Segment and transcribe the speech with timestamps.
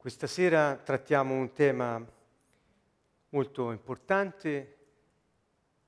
[0.00, 2.00] Questa sera trattiamo un tema
[3.30, 4.76] molto importante,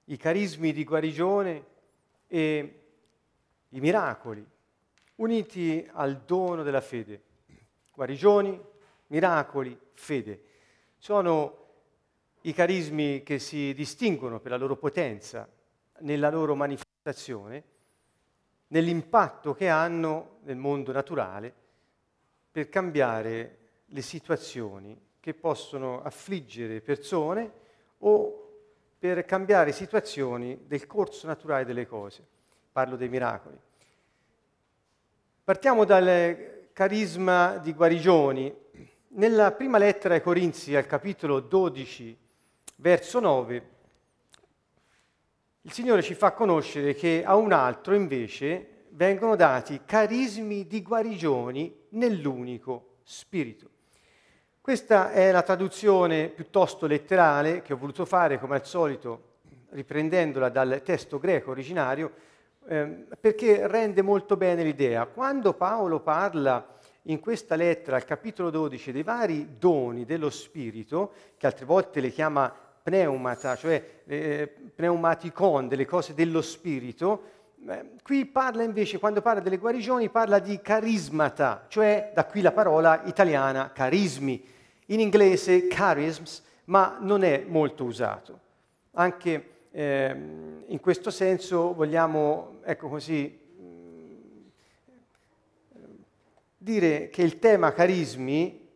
[0.06, 1.64] i carismi di guarigione
[2.27, 2.83] e
[3.69, 4.45] i miracoli,
[5.15, 7.23] uniti al dono della fede.
[7.95, 8.61] Guarigioni,
[9.06, 10.42] miracoli, fede.
[10.99, 11.69] Sono
[12.40, 15.49] i carismi che si distinguono per la loro potenza,
[16.01, 17.65] nella loro manifestazione,
[18.66, 21.55] nell'impatto che hanno nel mondo naturale
[22.51, 23.59] per cambiare
[23.93, 27.53] le situazioni che possono affliggere persone
[27.98, 28.48] o
[28.98, 32.27] per cambiare situazioni del corso naturale delle cose.
[32.73, 33.59] Parlo dei miracoli.
[35.43, 38.55] Partiamo dal carisma di guarigioni.
[39.09, 42.17] Nella prima lettera ai Corinzi, al capitolo 12,
[42.77, 43.69] verso 9,
[45.62, 51.87] il Signore ci fa conoscere che a un altro invece vengono dati carismi di guarigioni
[51.91, 53.69] nell'unico Spirito.
[54.70, 59.22] Questa è la traduzione piuttosto letterale che ho voluto fare, come al solito,
[59.70, 62.12] riprendendola dal testo greco originario,
[62.69, 65.06] eh, perché rende molto bene l'idea.
[65.06, 66.64] Quando Paolo parla
[67.06, 72.11] in questa lettera, al capitolo 12, dei vari doni dello Spirito, che altre volte le
[72.11, 77.23] chiama pneumata, cioè eh, pneumaticon, delle cose dello Spirito,
[78.05, 83.02] qui parla invece, quando parla delle guarigioni, parla di carismata, cioè da qui la parola
[83.06, 84.58] italiana carismi
[84.91, 88.38] in inglese charisms, ma non è molto usato.
[88.92, 90.16] Anche eh,
[90.66, 93.38] in questo senso vogliamo, ecco così,
[96.56, 98.68] dire che il tema carismi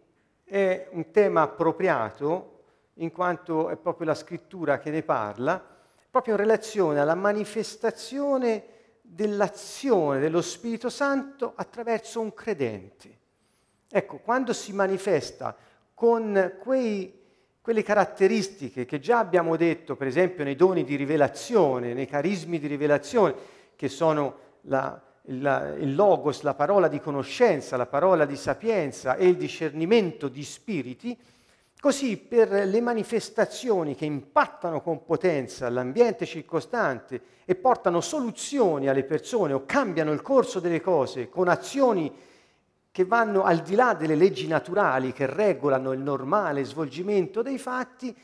[0.45, 2.51] è un tema appropriato
[2.95, 5.63] in quanto è proprio la scrittura che ne parla,
[6.11, 8.65] proprio in relazione alla manifestazione
[9.03, 13.19] dell'azione dello Spirito Santo attraverso un credente.
[13.91, 15.57] Ecco, quando si manifesta
[16.05, 17.19] con quei,
[17.63, 22.67] quelle caratteristiche che già abbiamo detto, per esempio nei doni di rivelazione, nei carismi di
[22.67, 23.35] rivelazione,
[23.75, 29.29] che sono la, la, il logos, la parola di conoscenza, la parola di sapienza e
[29.29, 31.17] il discernimento di spiriti,
[31.81, 39.53] Così per le manifestazioni che impattano con potenza l'ambiente circostante e portano soluzioni alle persone
[39.53, 42.11] o cambiano il corso delle cose con azioni
[42.95, 48.17] che vanno al di là delle leggi naturali che regolano il normale svolgimento dei fatti,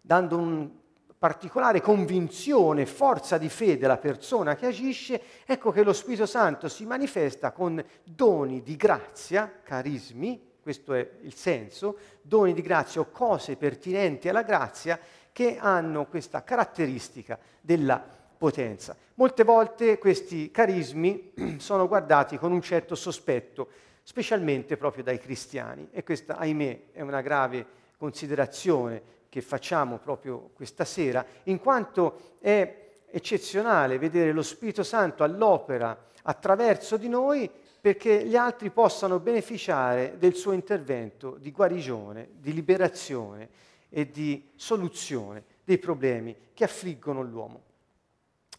[0.00, 0.68] dando una
[1.16, 6.84] particolare convinzione, forza di fede alla persona che agisce, ecco che lo Spirito Santo si
[6.84, 13.54] manifesta con doni di grazia, carismi, questo è il senso, doni di grazia o cose
[13.54, 14.98] pertinenti alla grazia
[15.30, 18.04] che hanno questa caratteristica della
[18.36, 18.96] potenza.
[19.14, 23.68] Molte volte questi carismi sono guardati con un certo sospetto,
[24.02, 25.88] specialmente proprio dai cristiani.
[25.90, 32.82] E questa, ahimè, è una grave considerazione che facciamo proprio questa sera, in quanto è
[33.10, 40.34] eccezionale vedere lo Spirito Santo all'opera attraverso di noi perché gli altri possano beneficiare del
[40.34, 43.48] suo intervento di guarigione, di liberazione
[43.90, 47.62] e di soluzione dei problemi che affliggono l'uomo.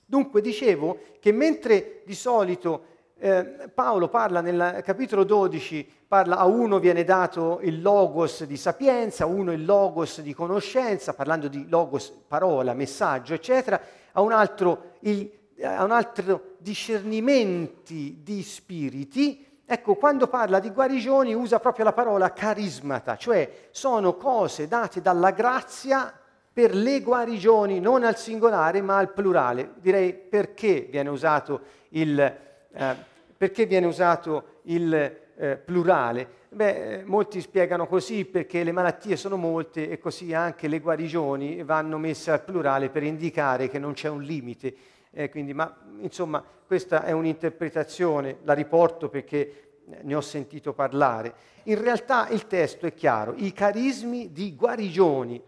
[0.05, 6.79] Dunque dicevo che mentre di solito eh, Paolo parla nel capitolo 12, parla a uno
[6.79, 12.11] viene dato il logos di sapienza, a uno il logos di conoscenza, parlando di logos
[12.27, 15.31] parola, messaggio, eccetera, a un altro, il,
[15.63, 19.44] a un altro discernimenti di spiriti.
[19.65, 25.31] Ecco, quando parla di guarigioni usa proprio la parola carismata, cioè sono cose date dalla
[25.31, 26.13] grazia
[26.55, 29.71] per le guarigioni, non al singolare ma al plurale.
[29.81, 36.44] Direi perché viene usato il eh, viene usato il eh, plurale?
[36.47, 41.97] Beh, molti spiegano così perché le malattie sono molte e così anche le guarigioni vanno
[41.97, 44.73] messe al plurale per indicare che non c'è un limite.
[45.11, 51.33] Eh, quindi, ma insomma, questa è un'interpretazione, la riporto perché ne ho sentito parlare.
[51.63, 55.41] In realtà il testo è chiaro, i carismi di guarigioni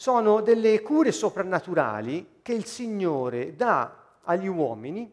[0.00, 5.12] sono delle cure soprannaturali che il Signore dà agli uomini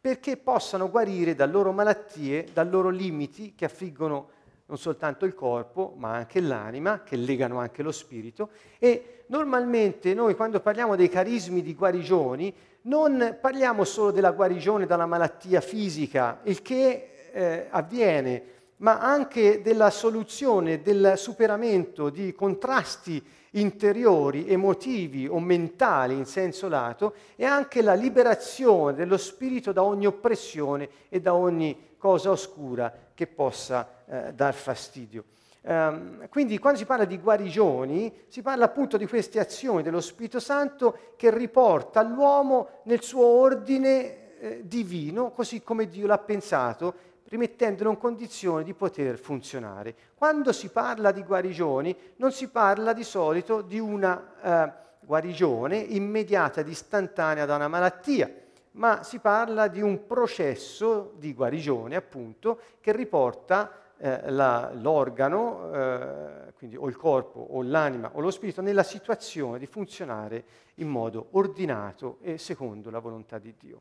[0.00, 4.30] perché possano guarire da loro malattie, da loro limiti che affliggono
[4.68, 8.48] non soltanto il corpo, ma anche l'anima, che legano anche lo spirito.
[8.78, 12.54] E normalmente noi quando parliamo dei carismi di guarigioni,
[12.84, 18.42] non parliamo solo della guarigione dalla malattia fisica, il che eh, avviene,
[18.78, 27.14] ma anche della soluzione, del superamento di contrasti interiori, emotivi o mentali in senso lato
[27.36, 33.26] e anche la liberazione dello spirito da ogni oppressione e da ogni cosa oscura che
[33.26, 35.24] possa eh, dar fastidio.
[35.62, 40.38] Um, quindi quando si parla di guarigioni, si parla appunto di queste azioni dello Spirito
[40.38, 46.94] Santo che riporta l'uomo nel suo ordine eh, divino, così come Dio l'ha pensato,
[47.28, 49.94] rimettendolo in condizione di poter funzionare.
[50.14, 56.60] Quando si parla di guarigioni, non si parla di solito di una eh, guarigione immediata
[56.60, 58.30] ed istantanea da una malattia,
[58.72, 66.52] ma si parla di un processo di guarigione, appunto, che riporta eh, la, l'organo, eh,
[66.56, 70.44] quindi o il corpo o l'anima o lo spirito, nella situazione di funzionare
[70.76, 73.80] in modo ordinato e secondo la volontà di Dio.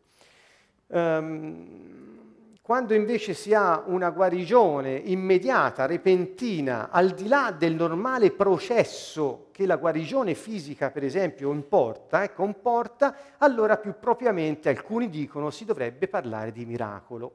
[0.88, 2.25] Um,
[2.66, 9.68] quando invece si ha una guarigione immediata, repentina, al di là del normale processo che
[9.68, 16.08] la guarigione fisica, per esempio, importa, eh, comporta, allora più propriamente alcuni dicono si dovrebbe
[16.08, 17.34] parlare di miracolo.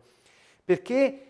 [0.65, 1.27] Perché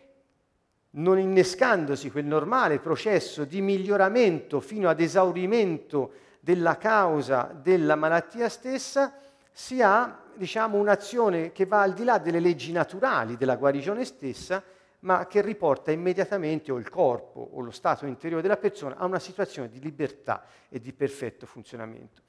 [0.93, 9.13] non innescandosi quel normale processo di miglioramento fino ad esaurimento della causa della malattia stessa,
[9.53, 14.63] si ha diciamo, un'azione che va al di là delle leggi naturali della guarigione stessa,
[15.01, 19.19] ma che riporta immediatamente o il corpo o lo stato interiore della persona a una
[19.19, 22.23] situazione di libertà e di perfetto funzionamento.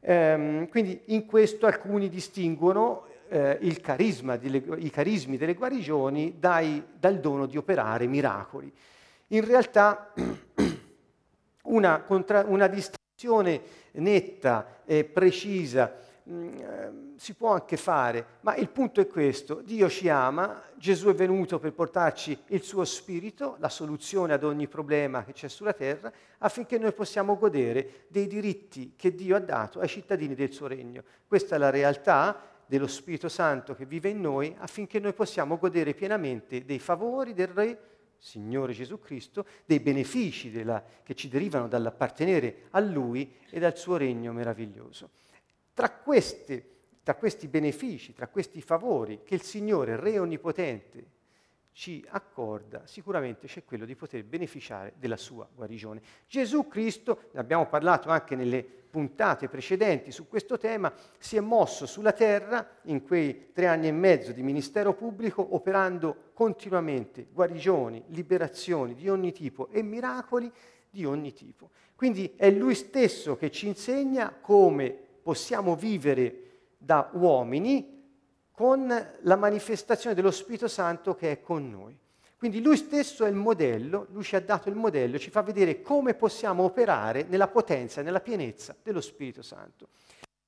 [0.00, 7.46] Ehm, quindi in questo alcuni distinguono eh, delle, i carismi delle guarigioni dai, dal dono
[7.46, 8.72] di operare miracoli.
[9.28, 10.12] In realtà
[11.62, 18.68] una, contra, una distinzione netta e precisa Mm, ehm, si può anche fare, ma il
[18.68, 23.68] punto è questo, Dio ci ama, Gesù è venuto per portarci il suo spirito, la
[23.68, 29.16] soluzione ad ogni problema che c'è sulla terra, affinché noi possiamo godere dei diritti che
[29.16, 31.02] Dio ha dato ai cittadini del suo regno.
[31.26, 35.92] Questa è la realtà dello Spirito Santo che vive in noi, affinché noi possiamo godere
[35.92, 37.78] pienamente dei favori del Re
[38.16, 43.96] Signore Gesù Cristo, dei benefici della, che ci derivano dall'appartenere a Lui e dal suo
[43.96, 45.10] regno meraviglioso.
[45.82, 46.62] Tra, questi,
[47.02, 51.06] tra questi benefici, tra questi favori che il Signore Re Onnipotente
[51.72, 56.00] ci accorda, sicuramente c'è quello di poter beneficiare della sua guarigione.
[56.28, 61.84] Gesù Cristo, ne abbiamo parlato anche nelle puntate precedenti su questo tema, si è mosso
[61.86, 68.94] sulla terra in quei tre anni e mezzo di ministero pubblico, operando continuamente guarigioni, liberazioni
[68.94, 70.48] di ogni tipo e miracoli
[70.88, 71.70] di ogni tipo.
[71.96, 78.00] Quindi è Lui stesso che ci insegna come possiamo vivere da uomini
[78.50, 78.86] con
[79.20, 81.96] la manifestazione dello Spirito Santo che è con noi.
[82.36, 85.80] Quindi lui stesso è il modello, lui ci ha dato il modello, ci fa vedere
[85.80, 89.88] come possiamo operare nella potenza nella pienezza dello Spirito Santo.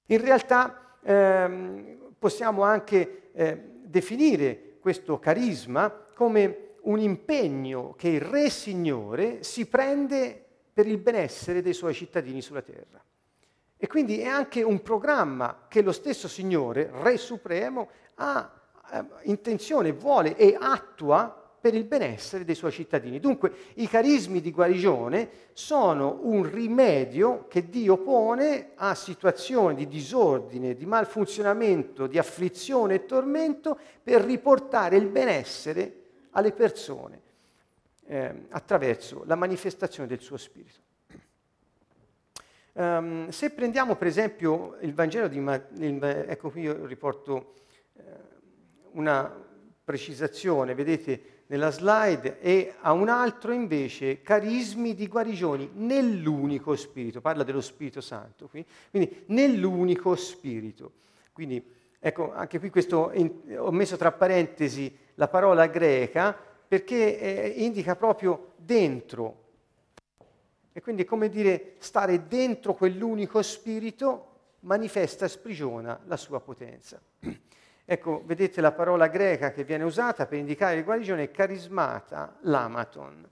[0.06, 8.50] In realtà ehm, possiamo anche eh, definire questo carisma come un impegno che il Re
[8.50, 13.02] Signore si prende per il benessere dei suoi cittadini sulla terra.
[13.76, 18.50] E quindi è anche un programma che lo stesso Signore, Re Supremo, ha
[18.92, 23.18] eh, intenzione, vuole e attua per il benessere dei suoi cittadini.
[23.18, 30.74] Dunque i carismi di guarigione sono un rimedio che Dio pone a situazioni di disordine,
[30.74, 37.22] di malfunzionamento, di afflizione e tormento per riportare il benessere alle persone
[38.08, 40.83] eh, attraverso la manifestazione del suo Spirito.
[42.76, 47.54] Um, se prendiamo per esempio il Vangelo di Matteo, ecco qui io riporto
[47.92, 48.02] eh,
[48.94, 49.32] una
[49.84, 57.44] precisazione, vedete nella slide, e a un altro invece carismi di guarigioni nell'unico Spirito, parla
[57.44, 60.94] dello Spirito Santo, qui, quindi nell'unico Spirito.
[61.32, 61.64] Quindi
[62.00, 67.94] ecco, anche qui questo, in, ho messo tra parentesi la parola greca perché eh, indica
[67.94, 69.43] proprio dentro,
[70.76, 77.00] e quindi come dire, stare dentro quell'unico spirito manifesta e sprigiona la sua potenza.
[77.86, 83.28] Ecco, vedete la parola greca che viene usata per indicare il guarigione è carismata, l'amaton.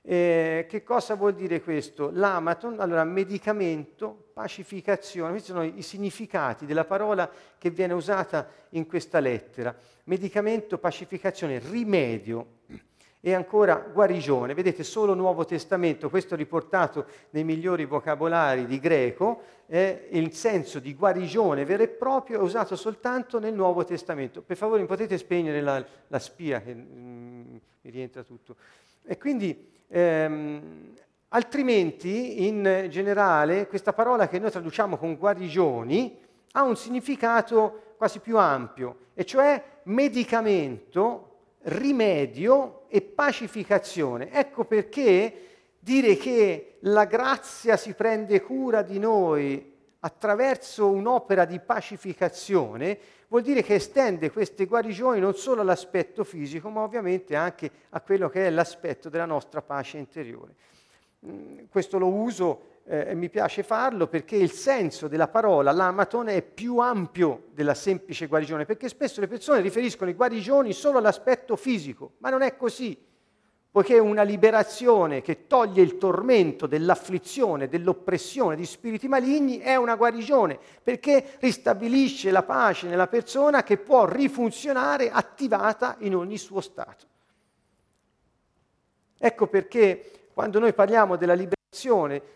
[0.00, 2.10] Eh, che cosa vuol dire questo?
[2.10, 9.20] L'amaton, allora medicamento, pacificazione, questi sono i significati della parola che viene usata in questa
[9.20, 9.76] lettera.
[10.04, 12.60] Medicamento, pacificazione, rimedio
[13.20, 14.54] e ancora guarigione.
[14.54, 20.94] Vedete, solo Nuovo Testamento, questo riportato nei migliori vocabolari di greco, eh, il senso di
[20.94, 24.40] guarigione vero e proprio è usato soltanto nel Nuovo Testamento.
[24.40, 28.56] Per favore, potete spegnere la, la spia che mm, mi rientra tutto.
[29.04, 30.94] E quindi, ehm,
[31.28, 36.18] altrimenti, in generale, questa parola che noi traduciamo con guarigioni
[36.52, 41.29] ha un significato quasi più ampio, e cioè medicamento
[41.62, 44.30] rimedio e pacificazione.
[44.32, 45.46] Ecco perché
[45.78, 49.68] dire che la grazia si prende cura di noi
[50.00, 52.98] attraverso un'opera di pacificazione
[53.28, 58.28] vuol dire che estende queste guarigioni non solo all'aspetto fisico, ma ovviamente anche a quello
[58.28, 60.54] che è l'aspetto della nostra pace interiore.
[61.26, 66.42] Mm, questo lo uso eh, mi piace farlo perché il senso della parola l'amaton è
[66.42, 72.12] più ampio della semplice guarigione, perché spesso le persone riferiscono i guarigioni solo all'aspetto fisico,
[72.18, 73.08] ma non è così
[73.72, 80.58] poiché una liberazione che toglie il tormento dell'afflizione, dell'oppressione di spiriti maligni è una guarigione,
[80.82, 87.06] perché ristabilisce la pace nella persona che può rifunzionare attivata in ogni suo stato.
[89.16, 91.58] Ecco perché quando noi parliamo della liberazione,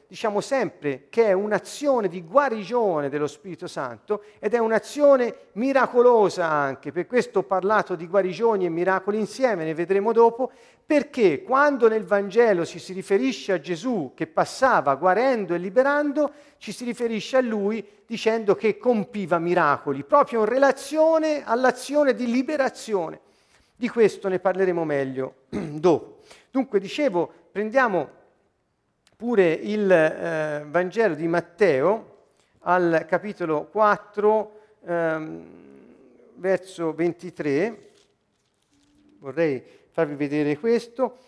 [0.07, 6.93] diciamo sempre che è un'azione di guarigione dello Spirito Santo ed è un'azione miracolosa anche,
[6.93, 10.53] per questo ho parlato di guarigioni e miracoli insieme, ne vedremo dopo,
[10.87, 16.71] perché quando nel Vangelo ci si riferisce a Gesù che passava guarendo e liberando, ci
[16.71, 23.19] si riferisce a lui dicendo che compiva miracoli, proprio in relazione all'azione di liberazione.
[23.75, 26.21] Di questo ne parleremo meglio dopo.
[26.53, 28.23] Dunque, dicevo, prendiamo
[29.25, 32.27] pure il eh, Vangelo di Matteo
[32.59, 35.43] al capitolo 4, ehm,
[36.35, 37.93] verso 23.
[39.21, 41.21] Vorrei farvi vedere questo.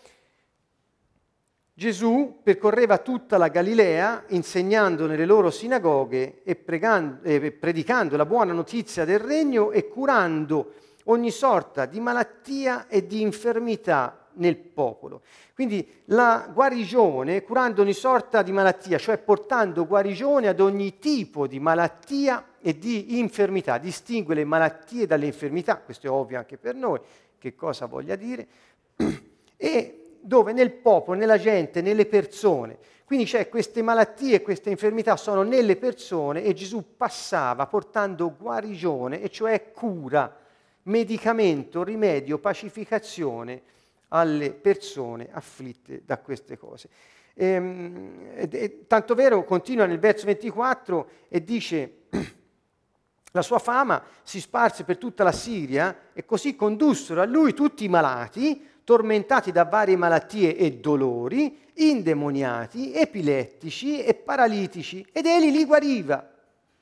[1.73, 8.53] Gesù percorreva tutta la Galilea insegnando nelle loro sinagoghe e, pregando, eh, predicando la buona
[8.53, 10.73] notizia del regno e curando
[11.05, 15.21] ogni sorta di malattia e di infermità nel popolo.
[15.53, 21.59] Quindi la guarigione, curando ogni sorta di malattia, cioè portando guarigione ad ogni tipo di
[21.59, 26.99] malattia e di infermità, distingue le malattie dalle infermità, questo è ovvio anche per noi,
[27.37, 28.47] che cosa voglia dire,
[29.57, 32.77] e dove nel popolo, nella gente, nelle persone.
[33.05, 39.29] Quindi c'è queste malattie queste infermità sono nelle persone e Gesù passava portando guarigione, e
[39.29, 40.35] cioè cura,
[40.83, 43.61] medicamento, rimedio, pacificazione
[44.09, 46.89] alle persone afflitte da queste cose.
[47.33, 51.93] E, ehm, e, tanto vero, continua nel verso 24 e dice,
[53.31, 57.83] la sua fama si sparse per tutta la Siria e così condussero a lui tutti
[57.83, 65.65] i malati, tormentati da varie malattie e dolori, indemoniati, epilettici e paralitici, ed egli li
[65.65, 66.31] guariva.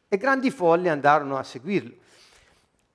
[0.08, 1.94] E grandi folle andarono a seguirlo.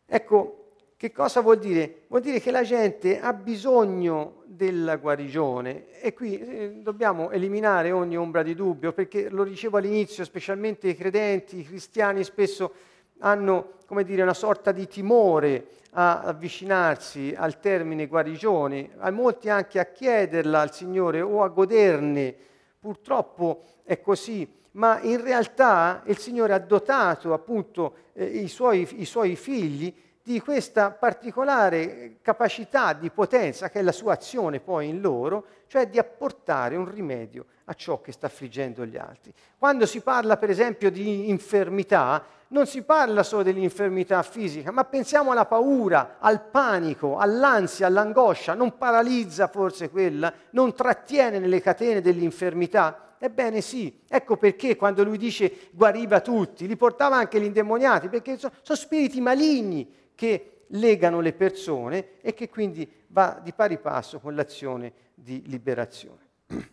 [0.06, 0.59] Ecco,
[1.00, 2.02] che cosa vuol dire?
[2.08, 8.18] Vuol dire che la gente ha bisogno della guarigione e qui eh, dobbiamo eliminare ogni
[8.18, 12.74] ombra di dubbio perché lo dicevo all'inizio, specialmente i credenti, i cristiani spesso
[13.20, 19.78] hanno come dire, una sorta di timore a avvicinarsi al termine guarigione, a molti anche
[19.78, 22.34] a chiederla al Signore o a goderne.
[22.78, 29.06] Purtroppo è così, ma in realtà il Signore ha dotato appunto eh, i, suoi, i
[29.06, 35.00] suoi figli di questa particolare capacità di potenza che è la sua azione poi in
[35.00, 39.32] loro, cioè di apportare un rimedio a ciò che sta affliggendo gli altri.
[39.58, 45.32] Quando si parla per esempio di infermità, non si parla solo dell'infermità fisica, ma pensiamo
[45.32, 53.16] alla paura, al panico, all'ansia, all'angoscia, non paralizza forse quella, non trattiene nelle catene dell'infermità.
[53.18, 58.38] Ebbene sì, ecco perché quando lui dice guariva tutti, li portava anche gli indemoniati, perché
[58.38, 64.20] sono, sono spiriti maligni che legano le persone e che quindi va di pari passo
[64.20, 66.28] con l'azione di liberazione.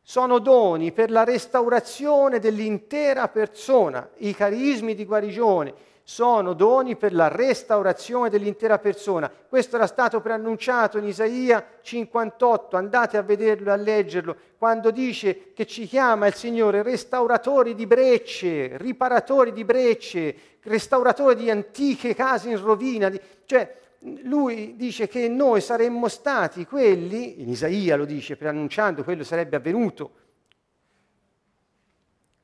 [0.00, 5.74] Sono doni per la restaurazione dell'intera persona, i carismi di guarigione,
[6.10, 9.30] sono doni per la restaurazione dell'intera persona.
[9.30, 15.52] Questo era stato preannunciato in Isaia 58, andate a vederlo e a leggerlo, quando dice
[15.52, 22.50] che ci chiama il Signore restauratori di brecce, riparatori di brecce, restauratori di antiche case
[22.50, 23.08] in rovina.
[23.44, 23.76] Cioè,
[24.24, 30.10] lui dice che noi saremmo stati quelli, in Isaia lo dice, preannunciando quello sarebbe avvenuto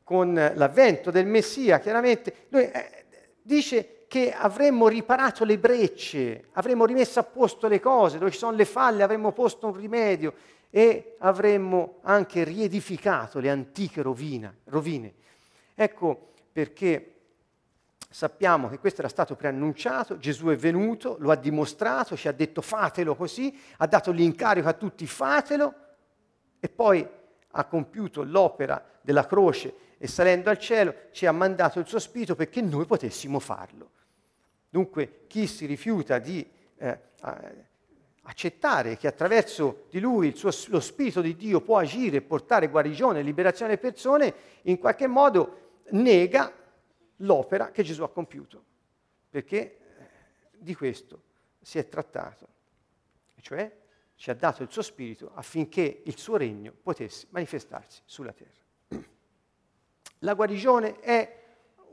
[0.04, 2.95] con l'avvento del Messia, chiaramente, eh,
[3.46, 8.56] dice che avremmo riparato le brecce, avremmo rimesso a posto le cose, dove ci sono
[8.56, 10.34] le falle avremmo posto un rimedio
[10.68, 15.14] e avremmo anche riedificato le antiche rovina, rovine.
[15.74, 17.12] Ecco perché
[18.10, 22.62] sappiamo che questo era stato preannunciato, Gesù è venuto, lo ha dimostrato, ci ha detto
[22.62, 25.74] fatelo così, ha dato l'incarico a tutti fatelo
[26.58, 27.06] e poi
[27.50, 32.34] ha compiuto l'opera della croce e salendo al cielo ci ha mandato il suo spirito
[32.34, 33.90] perché noi potessimo farlo.
[34.68, 36.98] Dunque chi si rifiuta di eh,
[38.22, 43.20] accettare che attraverso di lui suo, lo Spirito di Dio può agire e portare guarigione
[43.20, 46.52] e liberazione alle persone, in qualche modo nega
[47.18, 48.62] l'opera che Gesù ha compiuto,
[49.30, 49.78] perché eh,
[50.58, 51.22] di questo
[51.60, 52.48] si è trattato,
[53.40, 53.70] cioè
[54.16, 58.65] ci ha dato il suo Spirito affinché il suo regno potesse manifestarsi sulla terra.
[60.26, 61.34] La guarigione è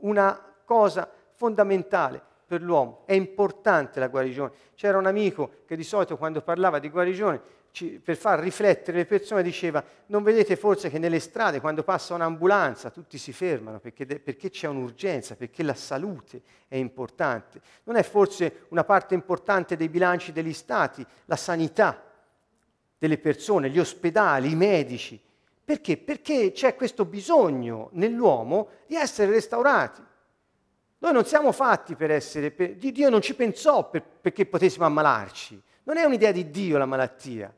[0.00, 4.50] una cosa fondamentale per l'uomo, è importante la guarigione.
[4.74, 9.06] C'era un amico che di solito quando parlava di guarigione, ci, per far riflettere le
[9.06, 14.04] persone, diceva, non vedete forse che nelle strade quando passa un'ambulanza tutti si fermano perché,
[14.04, 17.60] perché c'è un'urgenza, perché la salute è importante.
[17.84, 22.02] Non è forse una parte importante dei bilanci degli stati, la sanità
[22.98, 25.20] delle persone, gli ospedali, i medici.
[25.64, 25.96] Perché?
[25.96, 30.02] Perché c'è questo bisogno nell'uomo di essere restaurati.
[30.98, 35.60] Noi non siamo fatti per essere, per, Dio non ci pensò per, perché potessimo ammalarci,
[35.84, 37.52] non è un'idea di Dio la malattia.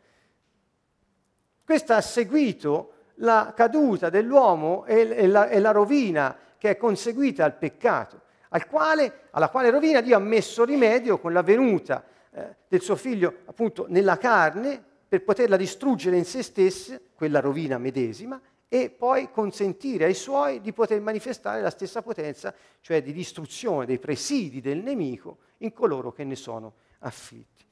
[1.65, 7.45] Questa ha seguito la caduta dell'uomo e, e, la, e la, rovina che è conseguita
[7.45, 8.21] al peccato,
[8.51, 12.95] al quale, alla quale rovina Dio ha messo rimedio con la venuta eh, del suo
[12.95, 19.31] figlio appunto nella carne per poterla distruggere in se stessa, quella rovina medesima, e poi
[19.31, 24.79] consentire ai suoi di poter manifestare la stessa potenza, cioè di distruzione dei presidi del
[24.79, 27.65] nemico in coloro che ne sono afflitti.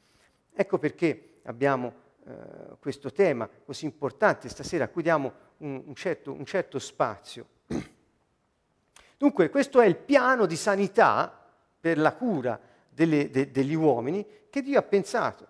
[0.53, 1.93] Ecco perché abbiamo
[2.27, 7.47] eh, questo tema così importante stasera, a cui diamo un, un, certo, un certo spazio.
[9.19, 11.45] Dunque questo è il piano di sanità
[11.81, 15.49] per la cura delle, de, degli uomini che Dio ha pensato.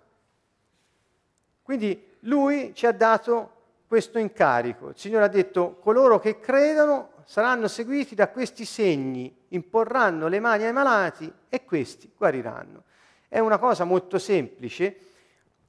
[1.65, 3.53] Quindi lui ci ha dato
[3.87, 4.91] questo incarico.
[4.91, 10.65] Il Signore ha detto, coloro che credono saranno seguiti da questi segni, imporranno le mani
[10.65, 12.83] ai malati e questi guariranno.
[13.29, 14.97] È una cosa molto semplice,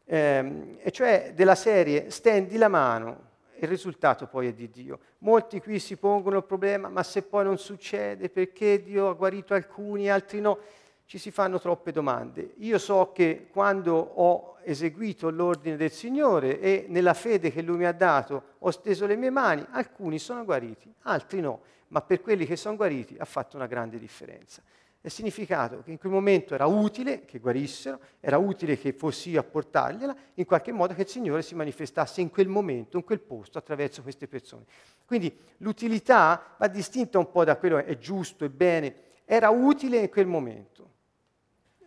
[0.03, 4.99] ehm, e cioè della serie stendi la mano, il risultato poi è di Dio.
[5.19, 9.53] Molti qui si pongono il problema, ma se poi non succede, perché Dio ha guarito
[9.53, 10.59] alcuni, altri no?
[11.05, 12.53] Ci si fanno troppe domande.
[12.57, 17.85] Io so che quando ho eseguito l'ordine del Signore e nella fede che Lui mi
[17.85, 22.45] ha dato ho steso le mie mani, alcuni sono guariti, altri no, ma per quelli
[22.45, 24.63] che sono guariti ha fatto una grande differenza.
[24.99, 29.39] È significato che in quel momento era utile che guarissero, era utile che fossi io
[29.39, 33.19] a portargliela, in qualche modo che il Signore si manifestasse in quel momento, in quel
[33.19, 34.63] posto, attraverso queste persone.
[35.05, 39.99] Quindi l'utilità va distinta un po' da quello che è giusto e bene, era utile
[39.99, 40.74] in quel momento.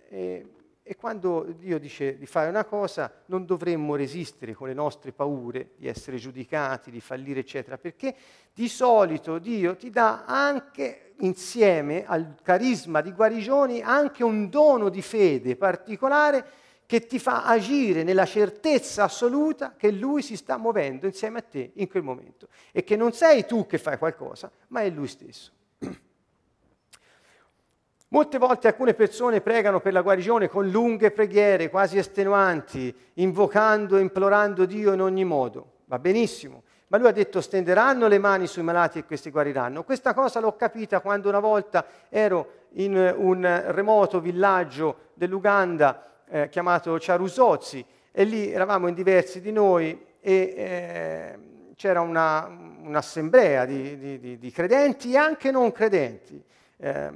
[0.09, 0.47] E,
[0.83, 5.73] e quando Dio dice di fare una cosa, non dovremmo resistere con le nostre paure
[5.77, 8.14] di essere giudicati, di fallire, eccetera, perché
[8.55, 15.03] di solito Dio ti dà anche insieme al carisma di guarigioni anche un dono di
[15.03, 16.44] fede particolare
[16.87, 21.73] che ti fa agire nella certezza assoluta che Lui si sta muovendo insieme a te
[21.75, 25.53] in quel momento e che non sei tu che fai qualcosa, ma è Lui stesso.
[28.11, 34.01] Molte volte alcune persone pregano per la guarigione con lunghe preghiere, quasi estenuanti, invocando e
[34.01, 35.73] implorando Dio in ogni modo.
[35.85, 39.85] Va benissimo, ma lui ha detto stenderanno le mani sui malati e questi guariranno.
[39.85, 46.99] Questa cosa l'ho capita quando una volta ero in un remoto villaggio dell'Uganda eh, chiamato
[46.99, 51.38] Ciarusozzi e lì eravamo in diversi di noi e eh,
[51.77, 52.47] c'era una,
[52.83, 56.42] un'assemblea di, di, di, di, credenti e anche non credenti.
[56.79, 57.11] Eh,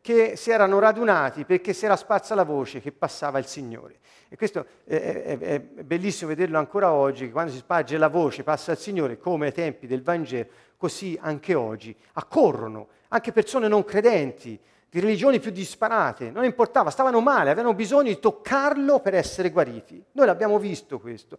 [0.00, 3.98] che si erano radunati perché si era sparsa la voce che passava il Signore.
[4.28, 8.42] E questo è, è, è bellissimo vederlo ancora oggi, che quando si sparge la voce,
[8.42, 13.84] passa il Signore, come ai tempi del Vangelo, così anche oggi accorrono anche persone non
[13.84, 14.58] credenti,
[14.88, 20.02] di religioni più disparate, non importava, stavano male, avevano bisogno di toccarlo per essere guariti.
[20.12, 21.38] Noi l'abbiamo visto questo.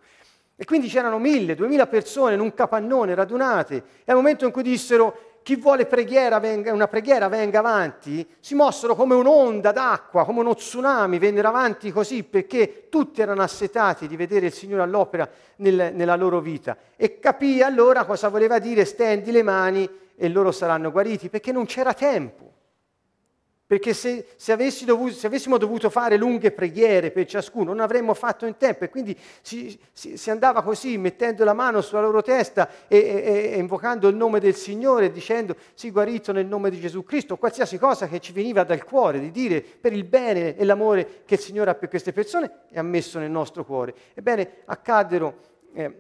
[0.56, 4.64] E quindi c'erano mille, duemila persone in un capannone radunate e al momento in cui
[4.64, 10.42] dissero chi vuole preghiera venga, una preghiera venga avanti, si mossero come un'onda d'acqua, come
[10.42, 15.28] uno tsunami, vennero avanti così perché tutti erano assetati di vedere il Signore all'opera
[15.58, 16.78] nel, nella loro vita.
[16.96, 21.66] E capì allora cosa voleva dire stendi le mani e loro saranno guariti, perché non
[21.66, 22.51] c'era tempo
[23.72, 24.54] perché se, se,
[24.84, 28.90] dovuto, se, avessimo dovuto fare lunghe preghiere per ciascuno non avremmo fatto in tempo e
[28.90, 33.58] quindi si, si, si andava così mettendo la mano sulla loro testa e, e, e,
[33.60, 38.10] invocando il nome del Signore dicendo si guarito nel nome di Gesù Cristo, qualsiasi cosa
[38.10, 41.70] che ci veniva dal cuore di dire per il bene e l'amore che il Signore
[41.70, 43.96] ha per queste persone e ha messo nel nostro cuore.
[44.16, 45.36] Ebbene, accaddero
[45.74, 45.96] eh,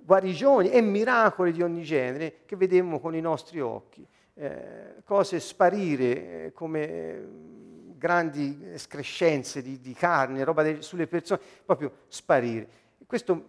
[0.00, 4.06] guarigioni e miracoli di ogni genere che vedemmo con i nostri occhi
[4.38, 7.54] eh, cose sparire eh, come
[7.96, 12.68] grandi escrescenze di, di carne, roba de, sulle persone, proprio sparire.
[13.06, 13.46] Questo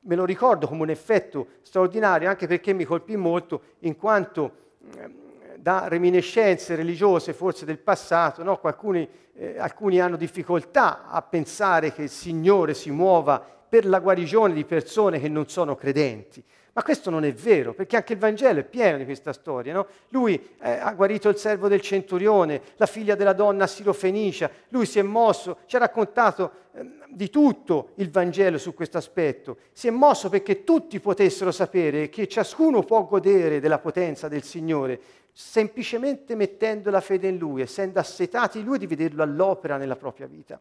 [0.00, 4.52] me lo ricordo come un effetto straordinario anche perché mi colpì molto in quanto
[4.96, 5.20] eh,
[5.58, 8.58] da reminiscenze religiose forse del passato, no?
[8.62, 14.54] alcuni, eh, alcuni hanno difficoltà a pensare che il Signore si muova per la guarigione
[14.54, 16.42] di persone che non sono credenti.
[16.74, 19.74] Ma questo non è vero, perché anche il Vangelo è pieno di questa storia.
[19.74, 19.86] No?
[20.08, 24.98] Lui eh, ha guarito il servo del centurione, la figlia della donna sirofenicia, lui si
[24.98, 29.58] è mosso, ci ha raccontato eh, di tutto il Vangelo su questo aspetto.
[29.72, 34.98] Si è mosso perché tutti potessero sapere che ciascuno può godere della potenza del Signore,
[35.30, 40.58] semplicemente mettendo la fede in Lui, essendo assetati Lui di vederlo all'opera nella propria vita.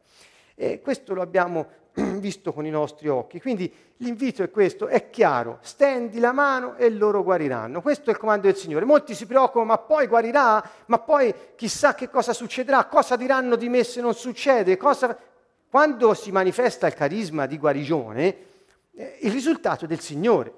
[0.55, 1.67] E questo lo abbiamo
[2.19, 3.39] visto con i nostri occhi.
[3.39, 7.81] Quindi l'invito è questo, è chiaro, stendi la mano e loro guariranno.
[7.81, 8.85] Questo è il comando del Signore.
[8.85, 10.63] Molti si preoccupano, ma poi guarirà?
[10.85, 12.85] Ma poi chissà che cosa succederà?
[12.85, 14.77] Cosa diranno di me se non succede?
[14.77, 15.17] Cosa...
[15.69, 18.35] Quando si manifesta il carisma di guarigione,
[18.93, 20.53] eh, il risultato è del Signore.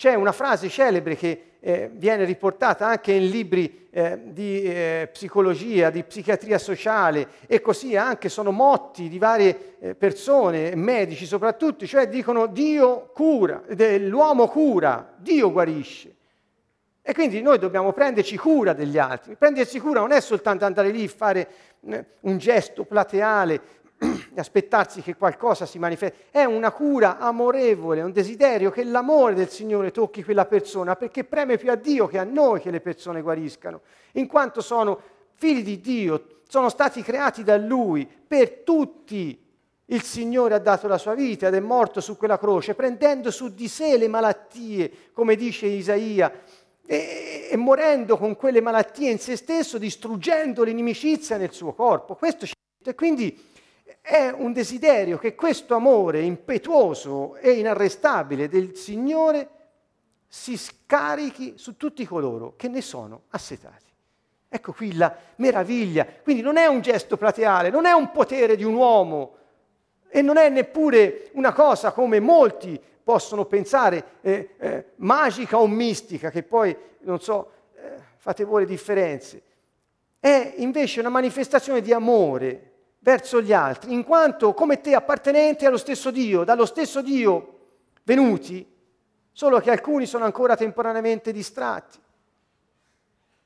[0.00, 5.90] C'è una frase celebre che eh, viene riportata anche in libri eh, di eh, psicologia,
[5.90, 12.08] di psichiatria sociale e così anche sono motti di varie eh, persone, medici soprattutto, cioè
[12.08, 13.62] dicono Dio cura,
[13.98, 16.14] l'uomo cura, Dio guarisce.
[17.02, 19.36] E quindi noi dobbiamo prenderci cura degli altri.
[19.36, 21.48] Prendersi cura non è soltanto andare lì e fare
[21.90, 23.60] eh, un gesto plateale,
[24.36, 29.90] aspettarsi che qualcosa si manifesti, è una cura amorevole, un desiderio che l'amore del Signore
[29.90, 33.80] tocchi quella persona, perché preme più a Dio che a noi che le persone guariscano,
[34.12, 35.00] in quanto sono
[35.34, 39.48] figli di Dio, sono stati creati da Lui per tutti.
[39.86, 43.52] Il Signore ha dato la sua vita ed è morto su quella croce, prendendo su
[43.52, 46.32] di sé le malattie, come dice Isaia,
[46.86, 52.14] e, e morendo con quelle malattie in se stesso, distruggendo l'inimicizia nel suo corpo.
[52.14, 53.48] Questo ci e quindi
[54.00, 59.48] è un desiderio che questo amore impetuoso e inarrestabile del Signore
[60.28, 63.86] si scarichi su tutti coloro che ne sono assetati.
[64.48, 66.06] Ecco qui la meraviglia.
[66.22, 69.36] Quindi non è un gesto plateale, non è un potere di un uomo
[70.08, 76.30] e non è neppure una cosa come molti possono pensare eh, eh, magica o mistica,
[76.30, 79.42] che poi, non so, eh, fate voi le differenze.
[80.18, 82.69] È invece una manifestazione di amore
[83.00, 87.58] verso gli altri, in quanto come te appartenenti allo stesso Dio, dallo stesso Dio
[88.04, 88.66] venuti,
[89.32, 91.98] solo che alcuni sono ancora temporaneamente distratti.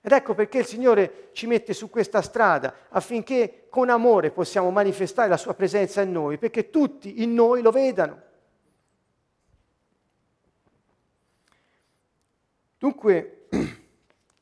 [0.01, 5.29] Ed ecco perché il Signore ci mette su questa strada, affinché con amore possiamo manifestare
[5.29, 8.23] la sua presenza in noi, perché tutti in noi lo vedano.
[12.77, 13.34] Dunque,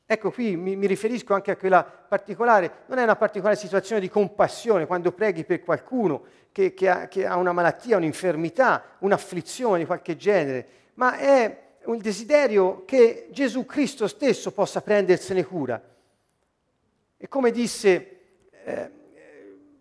[0.05, 4.09] Ecco qui mi, mi, riferisco anche a quella particolare, non è una particolare situazione di
[4.09, 9.85] compassione quando preghi per qualcuno che, che, ha, che ha, una malattia, un'infermità, un'afflizione di
[9.85, 15.81] qualche genere, ma è un desiderio che Gesù Cristo stesso possa prendersene cura.
[17.17, 18.19] E come disse
[18.65, 18.91] eh,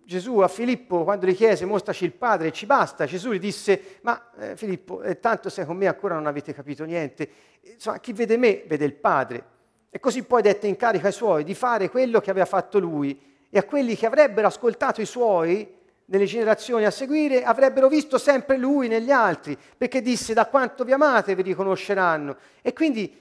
[0.05, 4.31] Gesù a Filippo quando gli chiese mostraci il Padre, ci basta, Gesù gli disse ma
[4.39, 7.29] eh, Filippo, eh, tanto sei con me ancora non avete capito niente,
[7.63, 9.51] insomma chi vede me vede il Padre.
[9.94, 13.20] E così poi dette in carica ai suoi di fare quello che aveva fatto lui
[13.50, 15.68] e a quelli che avrebbero ascoltato i suoi
[16.07, 20.92] nelle generazioni a seguire avrebbero visto sempre lui negli altri, perché disse da quanto vi
[20.92, 22.37] amate vi riconosceranno.
[22.62, 23.14] E quindi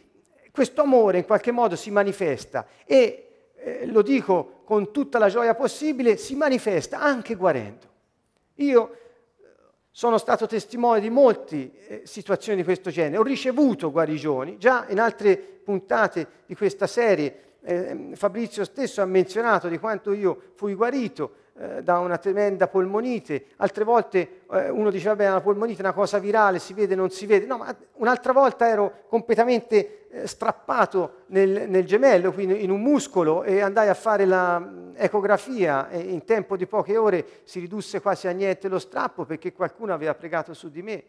[0.50, 5.56] questo amore in qualche modo si manifesta e eh, lo dico con tutta la gioia
[5.56, 7.86] possibile, si manifesta anche guarendo.
[8.56, 8.96] Io
[9.92, 15.00] sono stato testimone di molte eh, situazioni di questo genere, ho ricevuto guarigioni, già in
[15.00, 21.36] altre puntate di questa serie eh, Fabrizio stesso ha menzionato di quanto io fui guarito
[21.62, 25.94] eh, da una tremenda polmonite, altre volte eh, uno diceva bene la polmonite è una
[25.94, 31.18] cosa virale, si vede, non si vede, no, ma un'altra volta ero completamente eh, strappato
[31.28, 36.58] nel, nel, gemello, quindi in un muscolo e andai a fare l'ecografia e in tempo
[36.58, 40.72] di poche ore si ridusse quasi a niente lo strappo perché qualcuno aveva pregato su
[40.72, 41.04] di me.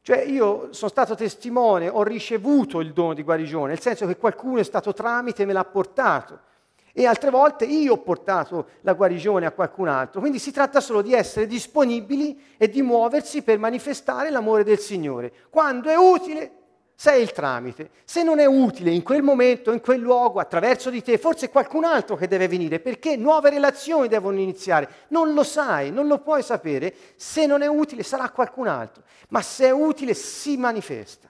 [0.00, 4.60] Cioè io sono stato testimone, ho ricevuto il dono di guarigione, nel senso che qualcuno
[4.60, 6.46] è stato tramite e me l'ha portato
[6.92, 10.20] e altre volte io ho portato la guarigione a qualcun altro.
[10.20, 15.32] Quindi si tratta solo di essere disponibili e di muoversi per manifestare l'amore del Signore.
[15.50, 16.52] Quando è utile,
[17.00, 17.90] sei il tramite.
[18.04, 21.50] Se non è utile in quel momento, in quel luogo, attraverso di te, forse è
[21.50, 24.88] qualcun altro che deve venire, perché nuove relazioni devono iniziare.
[25.10, 26.92] Non lo sai, non lo puoi sapere.
[27.14, 29.04] Se non è utile, sarà qualcun altro.
[29.28, 31.28] Ma se è utile, si manifesta.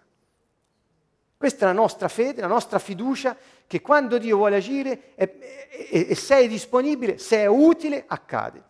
[1.37, 3.37] Questa è la nostra fede, la nostra fiducia
[3.68, 5.38] che quando Dio vuole agire e,
[5.90, 8.64] e, e sei disponibile, se è utile, accade.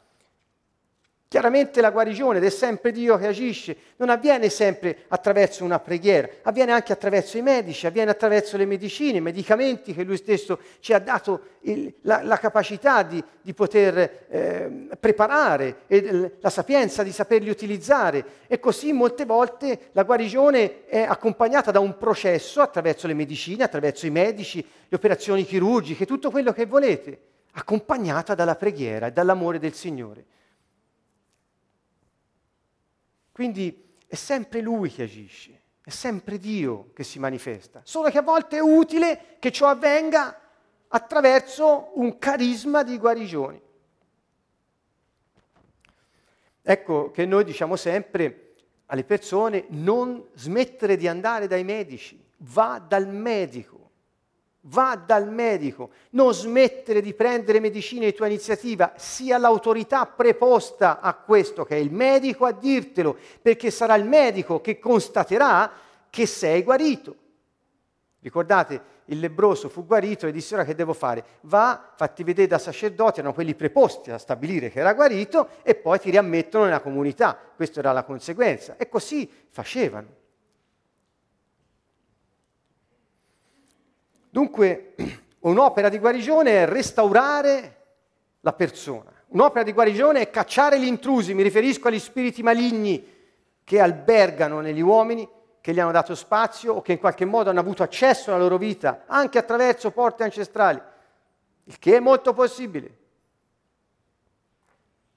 [1.30, 6.26] Chiaramente la guarigione ed è sempre Dio che agisce, non avviene sempre attraverso una preghiera,
[6.40, 10.94] avviene anche attraverso i medici, avviene attraverso le medicine, i medicamenti che Lui stesso ci
[10.94, 17.12] ha dato il, la, la, capacità di, di poter eh, preparare e la sapienza di
[17.12, 18.24] saperli utilizzare.
[18.46, 24.06] E così molte volte la guarigione è accompagnata da un processo attraverso le medicine, attraverso
[24.06, 27.20] i medici, le operazioni chirurgiche, tutto quello che volete,
[27.52, 30.24] accompagnata dalla preghiera e dall'amore del Signore.
[33.38, 38.22] Quindi è sempre Lui che agisce, è sempre Dio che si manifesta, solo che a
[38.22, 40.40] volte è utile che ciò avvenga
[40.88, 43.62] attraverso un carisma di guarigioni.
[46.60, 48.54] Ecco che noi diciamo sempre
[48.86, 53.87] alle persone non smettere di andare dai medici, va dal medico
[54.68, 61.14] va dal medico, non smettere di prendere medicine di tua iniziativa, sia l'autorità preposta a
[61.14, 65.70] questo, che è il medico a dirtelo, perché sarà il medico che constaterà
[66.10, 67.16] che sei guarito.
[68.20, 71.24] Ricordate, il lebroso fu guarito e disse ora che devo fare?
[71.42, 75.98] Va, fatti vedere da sacerdoti, erano quelli preposti a stabilire che era guarito e poi
[75.98, 77.38] ti riammettono nella comunità.
[77.56, 78.76] Questa era la conseguenza.
[78.76, 80.17] E così facevano.
[84.38, 84.94] Dunque,
[85.40, 87.86] un'opera di guarigione è restaurare
[88.42, 89.12] la persona.
[89.30, 93.04] Un'opera di guarigione è cacciare gli intrusi, mi riferisco agli spiriti maligni
[93.64, 95.28] che albergano negli uomini,
[95.60, 98.58] che gli hanno dato spazio o che in qualche modo hanno avuto accesso alla loro
[98.58, 100.80] vita, anche attraverso porte ancestrali,
[101.64, 102.96] il che è molto possibile.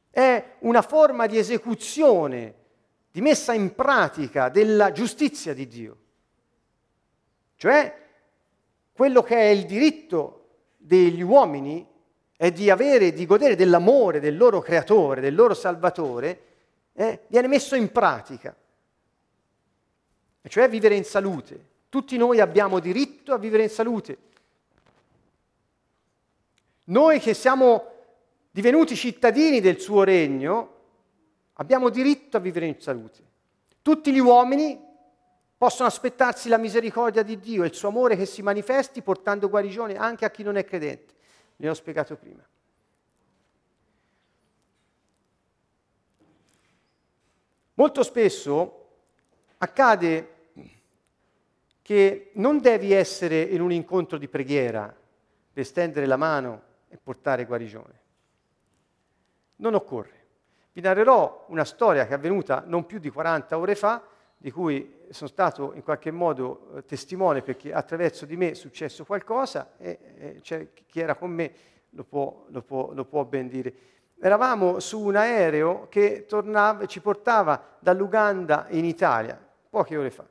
[0.09, 2.55] È una forma di esecuzione,
[3.11, 5.97] di messa in pratica della giustizia di Dio.
[7.55, 8.00] Cioè
[9.01, 11.83] quello che è il diritto degli uomini
[12.37, 16.41] è di avere, di godere dell'amore del loro creatore, del loro salvatore,
[16.93, 18.55] eh, viene messo in pratica,
[20.39, 21.69] e cioè vivere in salute.
[21.89, 24.17] Tutti noi abbiamo diritto a vivere in salute.
[26.83, 27.85] Noi che siamo
[28.51, 30.75] divenuti cittadini del suo regno,
[31.53, 33.23] abbiamo diritto a vivere in salute.
[33.81, 34.79] Tutti gli uomini
[35.61, 39.95] possono aspettarsi la misericordia di Dio e il suo amore che si manifesti portando guarigione
[39.95, 41.13] anche a chi non è credente.
[41.57, 42.43] Ne ho spiegato prima.
[47.75, 48.87] Molto spesso
[49.59, 50.47] accade
[51.83, 54.91] che non devi essere in un incontro di preghiera
[55.53, 58.01] per stendere la mano e portare guarigione.
[59.57, 60.25] Non occorre.
[60.73, 64.03] Vi narrerò una storia che è avvenuta non più di 40 ore fa
[64.35, 69.05] di cui sono stato in qualche modo eh, testimone perché attraverso di me è successo
[69.05, 71.51] qualcosa e, e cioè, chi era con me
[71.89, 73.73] lo può, lo, può, lo può, ben dire.
[74.19, 80.25] Eravamo su un aereo che tornava, ci portava dall'Uganda in Italia, poche ore fa.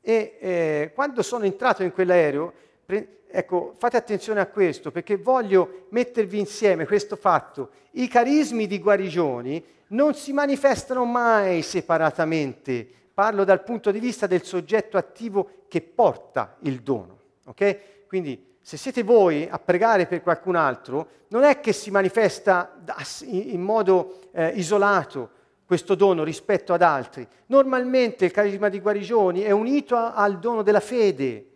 [0.00, 2.52] E eh, quando sono entrato in quell'aereo,
[2.84, 7.70] pre- ecco, fate attenzione a questo perché voglio mettervi insieme questo fatto.
[7.92, 14.42] I carismi di guarigioni non si manifestano mai separatamente parlo dal punto di vista del
[14.42, 17.18] soggetto attivo che porta il dono.
[17.46, 17.78] Okay?
[18.06, 22.78] Quindi se siete voi a pregare per qualcun altro, non è che si manifesta
[23.24, 25.30] in modo eh, isolato
[25.64, 27.26] questo dono rispetto ad altri.
[27.46, 31.46] Normalmente il carisma di guarigioni è unito a, al dono della fede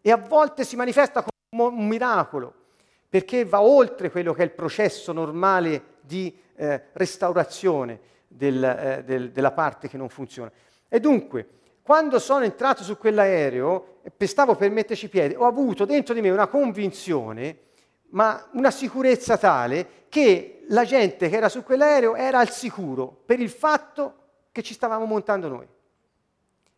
[0.00, 2.54] e a volte si manifesta come un miracolo,
[3.08, 9.30] perché va oltre quello che è il processo normale di eh, restaurazione del, eh, del,
[9.30, 10.50] della parte che non funziona.
[10.92, 11.46] E dunque,
[11.82, 16.30] quando sono entrato su quell'aereo e stavo per metterci piede, ho avuto dentro di me
[16.30, 17.58] una convinzione,
[18.10, 23.38] ma una sicurezza tale che la gente che era su quell'aereo era al sicuro per
[23.38, 24.14] il fatto
[24.50, 25.66] che ci stavamo montando noi.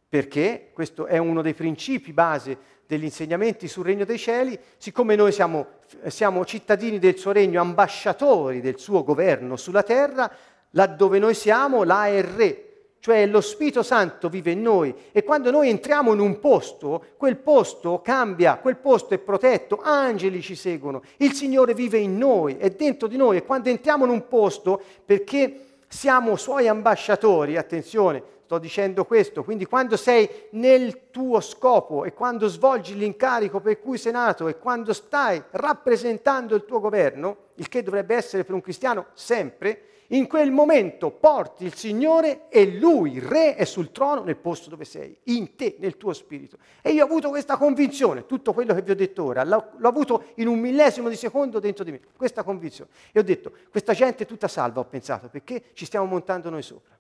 [0.08, 5.32] Perché questo è uno dei principi base degli insegnamenti sul regno dei cieli, siccome noi
[5.32, 5.68] siamo,
[6.08, 10.30] siamo cittadini del suo regno, ambasciatori del suo governo sulla terra,
[10.72, 12.71] laddove noi siamo, là è il re,
[13.02, 17.36] cioè lo Spirito Santo vive in noi e quando noi entriamo in un posto, quel
[17.36, 22.70] posto cambia, quel posto è protetto, angeli ci seguono, il Signore vive in noi, è
[22.70, 28.58] dentro di noi e quando entriamo in un posto perché siamo suoi ambasciatori, attenzione, sto
[28.58, 34.12] dicendo questo, quindi quando sei nel tuo scopo e quando svolgi l'incarico per cui sei
[34.12, 39.06] nato e quando stai rappresentando il tuo governo, il che dovrebbe essere per un cristiano
[39.14, 44.36] sempre, In quel momento porti il Signore e Lui, il Re, è sul trono nel
[44.36, 46.58] posto dove sei, in te, nel tuo spirito.
[46.82, 49.88] E io ho avuto questa convinzione, tutto quello che vi ho detto ora, l'ho, l'ho
[49.88, 52.90] avuto in un millesimo di secondo dentro di me, questa convinzione.
[53.10, 56.62] E ho detto, questa gente è tutta salva, ho pensato, perché ci stiamo montando noi
[56.62, 56.94] sopra.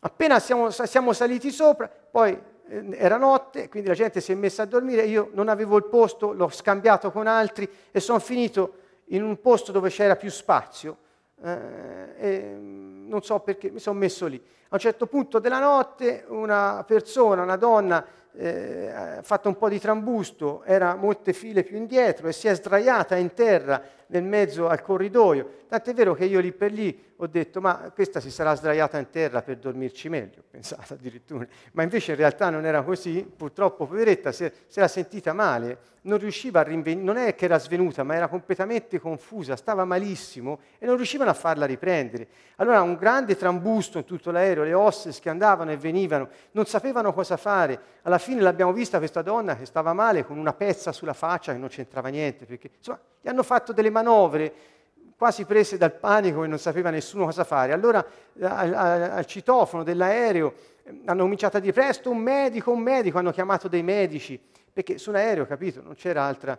[0.00, 4.64] Appena siamo, siamo saliti sopra, poi eh, era notte, quindi la gente si è messa
[4.64, 8.74] a dormire, io non avevo il posto, l'ho scambiato con altri e sono finito
[9.06, 11.04] in un posto dove c'era più spazio
[11.42, 14.36] eh, mm, non so perché mi sono messo lì.
[14.36, 19.68] A un certo punto della notte una persona, una donna, eh, ha fatto un po'
[19.68, 24.68] di trambusto, era molte file più indietro e si è sdraiata in terra nel mezzo
[24.68, 25.64] al corridoio.
[25.68, 29.08] Tant'è vero che io lì per lì ho detto, ma questa si sarà sdraiata in
[29.10, 31.46] terra per dormirci meglio, ho pensato addirittura.
[31.72, 36.60] Ma invece in realtà non era così, purtroppo poveretta si, era sentita male, non riusciva
[36.60, 40.96] a rinvenire, non è che era svenuta, ma era completamente confusa, stava malissimo e non
[40.96, 42.28] riuscivano a farla riprendere.
[42.56, 47.12] Allora un grande trambusto in tutto l'aereo, le hostess che andavano e venivano, non sapevano
[47.12, 47.80] cosa fare.
[48.02, 51.58] Alla fine l'abbiamo vista questa donna che stava male con una pezza sulla faccia che
[51.58, 54.52] non c'entrava niente, perché insomma gli hanno fatto delle manovre
[55.16, 57.72] quasi prese dal panico e non sapeva nessuno cosa fare.
[57.72, 58.04] Allora
[58.40, 63.32] al, al citofono dell'aereo eh, hanno cominciato a dire presto un medico, un medico, hanno
[63.32, 64.38] chiamato dei medici,
[64.72, 66.58] perché su un aereo, capito, non c'era altra,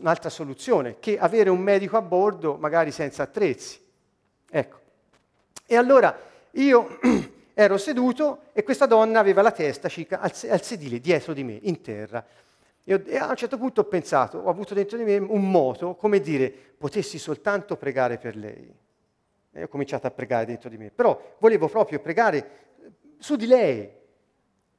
[0.00, 3.78] un'altra soluzione che avere un medico a bordo magari senza attrezzi.
[4.50, 4.78] Ecco.
[5.66, 6.18] E allora
[6.52, 6.98] io
[7.52, 11.58] ero seduto e questa donna aveva la testa circa al, al sedile dietro di me,
[11.60, 12.24] in terra.
[12.90, 16.20] E, a un certo punto ho pensato, ho avuto dentro di me un moto, come
[16.20, 18.74] dire, potessi soltanto pregare per lei.
[19.52, 23.44] E ho cominciato a pregare dentro di me, però volevo proprio pregare eh, su di
[23.44, 23.90] lei.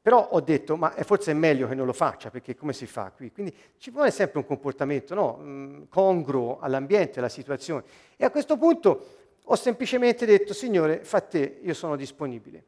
[0.01, 3.11] Però ho detto, ma forse è meglio che non lo faccia, perché come si fa
[3.15, 3.31] qui?
[3.31, 5.37] Quindi ci vuole sempre un comportamento no?
[5.39, 7.83] Mm, congruo all'ambiente, alla situazione.
[8.17, 9.05] E a questo punto
[9.43, 12.63] ho semplicemente detto, Signore, fa te, io sono disponibile.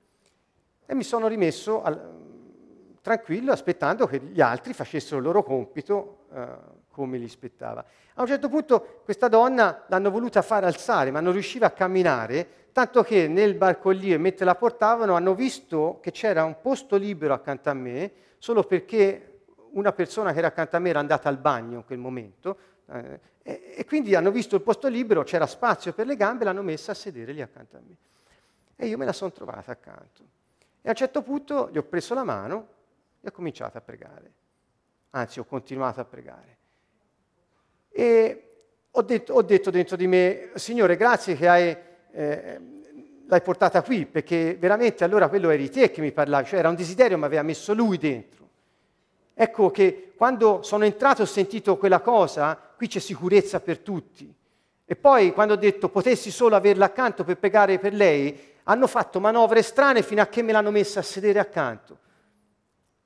[0.86, 2.21] E mi sono rimesso al,
[3.02, 6.48] tranquillo aspettando che gli altri facessero il loro compito eh,
[6.90, 7.84] come gli spettava.
[8.16, 12.70] A un certo punto questa donna l'hanno voluta fare alzare, ma non riusciva a camminare,
[12.72, 17.70] tanto che nel barcollio, mentre la portavano, hanno visto che c'era un posto libero accanto
[17.70, 19.28] a me, solo perché
[19.72, 22.58] una persona che era accanto a me era andata al bagno in quel momento,
[22.92, 26.62] eh, e, e quindi hanno visto il posto libero, c'era spazio per le gambe, l'hanno
[26.62, 27.96] messa a sedere lì accanto a me.
[28.76, 30.24] E io me la sono trovata accanto.
[30.82, 32.68] E a un certo punto gli ho preso la mano
[33.22, 34.34] e ho cominciato a pregare.
[35.12, 36.58] Anzi, ho continuato a pregare.
[37.90, 38.52] E
[38.90, 41.78] ho detto, ho detto dentro di me, Signore, grazie che hai,
[42.12, 42.60] eh,
[43.28, 46.76] l'hai portata qui, perché veramente allora quello eri te che mi parlavi, cioè era un
[46.76, 48.50] desiderio, ma aveva messo lui dentro.
[49.34, 54.34] Ecco che quando sono entrato ho sentito quella cosa, qui c'è sicurezza per tutti.
[54.86, 59.20] E poi quando ho detto potessi solo averla accanto per pregare per lei, hanno fatto
[59.20, 61.98] manovre strane fino a che me l'hanno messa a sedere accanto.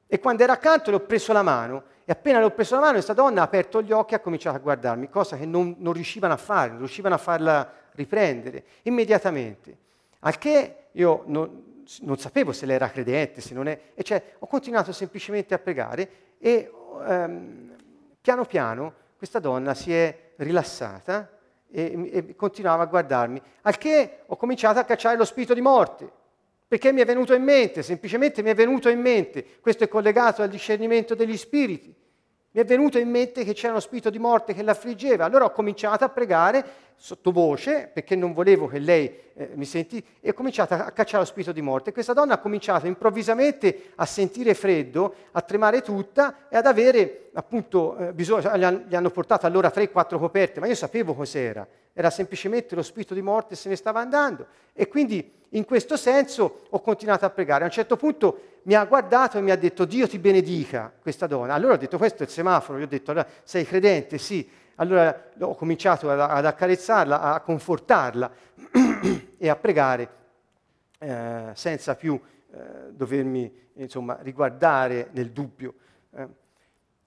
[0.08, 2.82] E quando era accanto le ho preso la mano e appena le ho preso la
[2.82, 5.76] mano questa donna ha aperto gli occhi e ha cominciato a guardarmi, cosa che non,
[5.80, 9.78] non riuscivano a fare, non riuscivano a farla riprendere immediatamente.
[10.20, 14.22] Al che io non, non sapevo se lei era credente, se non è, e cioè
[14.38, 17.76] ho continuato semplicemente a pregare e um,
[18.22, 21.30] piano piano questa donna si è rilassata
[21.72, 26.12] e, e continuava a guardarmi, al che ho cominciato a cacciare lo spirito di morte
[26.68, 30.42] perché mi è venuto in mente, semplicemente mi è venuto in mente, questo è collegato
[30.42, 31.94] al discernimento degli spiriti,
[32.56, 35.52] mi è venuto in mente che c'era uno spirito di morte che l'affliggeva, allora ho
[35.52, 40.74] cominciato a pregare sottovoce, perché non volevo che lei eh, mi sentisse, e ho cominciato
[40.74, 41.92] a cacciare lo spirito di morte.
[41.92, 47.98] Questa donna ha cominciato improvvisamente a sentire freddo, a tremare tutta e ad avere, appunto,
[47.98, 48.50] eh, bisogno,
[48.88, 53.22] gli hanno portato allora 3-4 coperte, ma io sapevo cos'era, era semplicemente lo spirito di
[53.22, 54.48] morte se ne stava andando.
[54.72, 57.64] E quindi in questo senso ho continuato a pregare.
[57.64, 61.28] A un certo punto mi ha guardato e mi ha detto Dio ti benedica questa
[61.28, 61.54] donna.
[61.54, 64.18] Allora ho detto questo è il semaforo, gli ho detto allora, sei credente?
[64.18, 64.48] Sì.
[64.76, 68.32] Allora ho cominciato ad, ad accarezzarla, a confortarla
[69.38, 70.10] e a pregare
[71.00, 72.20] eh, senza più
[72.52, 75.74] eh, dovermi insomma, riguardare nel dubbio
[76.12, 76.28] eh,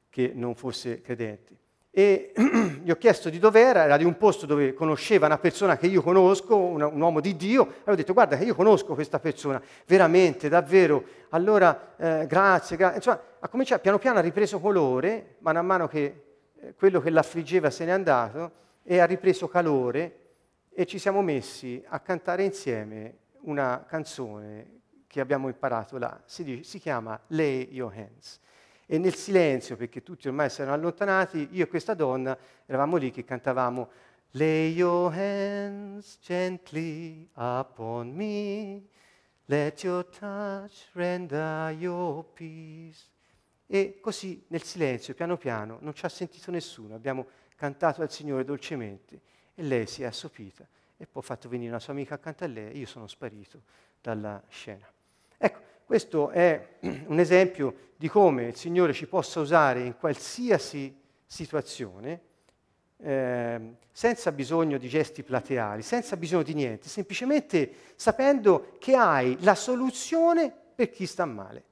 [0.08, 1.56] che non fosse credente
[1.98, 2.30] e
[2.84, 6.00] gli ho chiesto di dov'era, era di un posto dove conosceva una persona che io
[6.00, 9.60] conosco, un, un uomo di Dio, e ho detto guarda che io conosco questa persona,
[9.84, 12.98] veramente, davvero, allora eh, grazie, grazie.
[12.98, 16.22] Insomma, ha cominciato, piano piano ha ripreso colore, mano a mano che
[16.60, 18.52] eh, quello che l'affliggeva se n'è andato,
[18.84, 20.18] e ha ripreso calore,
[20.72, 26.62] e ci siamo messi a cantare insieme una canzone che abbiamo imparato là, si, dice,
[26.62, 28.38] si chiama Lay Your Hands.
[28.90, 33.10] E nel silenzio, perché tutti ormai si erano allontanati, io e questa donna eravamo lì
[33.10, 33.90] che cantavamo
[34.30, 38.82] Lay your hands gently upon me,
[39.44, 43.04] let your touch render your peace.
[43.66, 47.26] E così nel silenzio, piano piano, non ci ha sentito nessuno, abbiamo
[47.56, 49.20] cantato al Signore dolcemente
[49.54, 50.66] e lei si è assopita
[50.96, 53.60] e poi ha fatto venire una sua amica accanto a lei e io sono sparito
[54.00, 54.90] dalla scena.
[55.36, 62.20] Ecco, questo è un esempio di come il Signore ci possa usare in qualsiasi situazione
[62.98, 63.60] eh,
[63.90, 70.54] senza bisogno di gesti plateali, senza bisogno di niente, semplicemente sapendo che hai la soluzione
[70.74, 71.64] per chi sta male.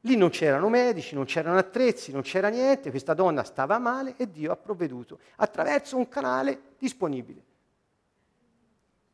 [0.00, 4.30] Lì non c'erano medici, non c'erano attrezzi, non c'era niente, questa donna stava male e
[4.30, 7.42] Dio ha provveduto attraverso un canale disponibile.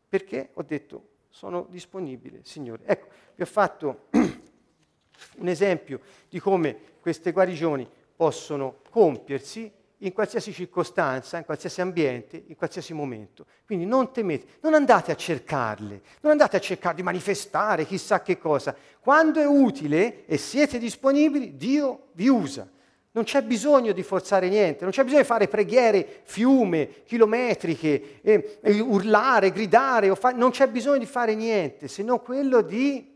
[0.09, 2.83] Perché ho detto sono disponibile, Signore.
[2.85, 11.39] Ecco, vi ho fatto un esempio di come queste guarigioni possono compiersi in qualsiasi circostanza,
[11.39, 13.47] in qualsiasi ambiente, in qualsiasi momento.
[13.64, 18.37] Quindi non temete, non andate a cercarle, non andate a cercare di manifestare chissà che
[18.37, 18.76] cosa.
[19.01, 22.68] Quando è utile e siete disponibili, Dio vi usa.
[23.15, 28.81] Non c'è bisogno di forzare niente, non c'è bisogno di fare preghiere fiume, chilometriche, eh,
[28.81, 33.15] urlare, gridare, fa- non c'è bisogno di fare niente, se non quello di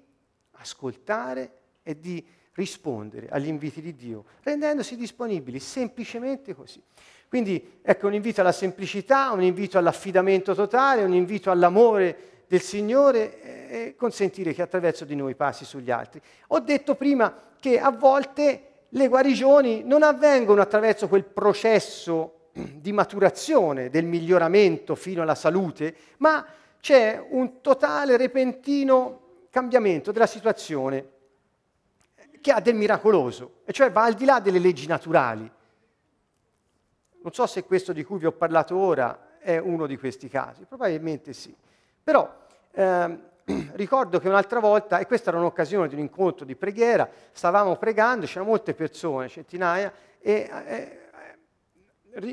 [0.58, 1.50] ascoltare
[1.82, 2.22] e di
[2.52, 6.82] rispondere agli inviti di Dio, rendendosi disponibili semplicemente così.
[7.28, 13.40] Quindi ecco un invito alla semplicità, un invito all'affidamento totale, un invito all'amore del Signore
[13.68, 16.20] e consentire che attraverso di noi passi sugli altri.
[16.48, 23.90] Ho detto prima che a volte le guarigioni non avvengono attraverso quel processo di maturazione,
[23.90, 26.44] del miglioramento fino alla salute, ma
[26.80, 29.20] c'è un totale repentino
[29.50, 31.10] cambiamento della situazione
[32.40, 35.50] che ha del miracoloso, e cioè va al di là delle leggi naturali.
[37.22, 40.64] Non so se questo di cui vi ho parlato ora è uno di questi casi,
[40.64, 41.54] probabilmente sì.
[42.02, 42.34] Però
[42.70, 43.20] ehm,
[43.74, 48.26] ricordo che un'altra volta, e questa era un'occasione di un incontro di preghiera, stavamo pregando,
[48.26, 51.00] c'erano molte persone, centinaia, e eh,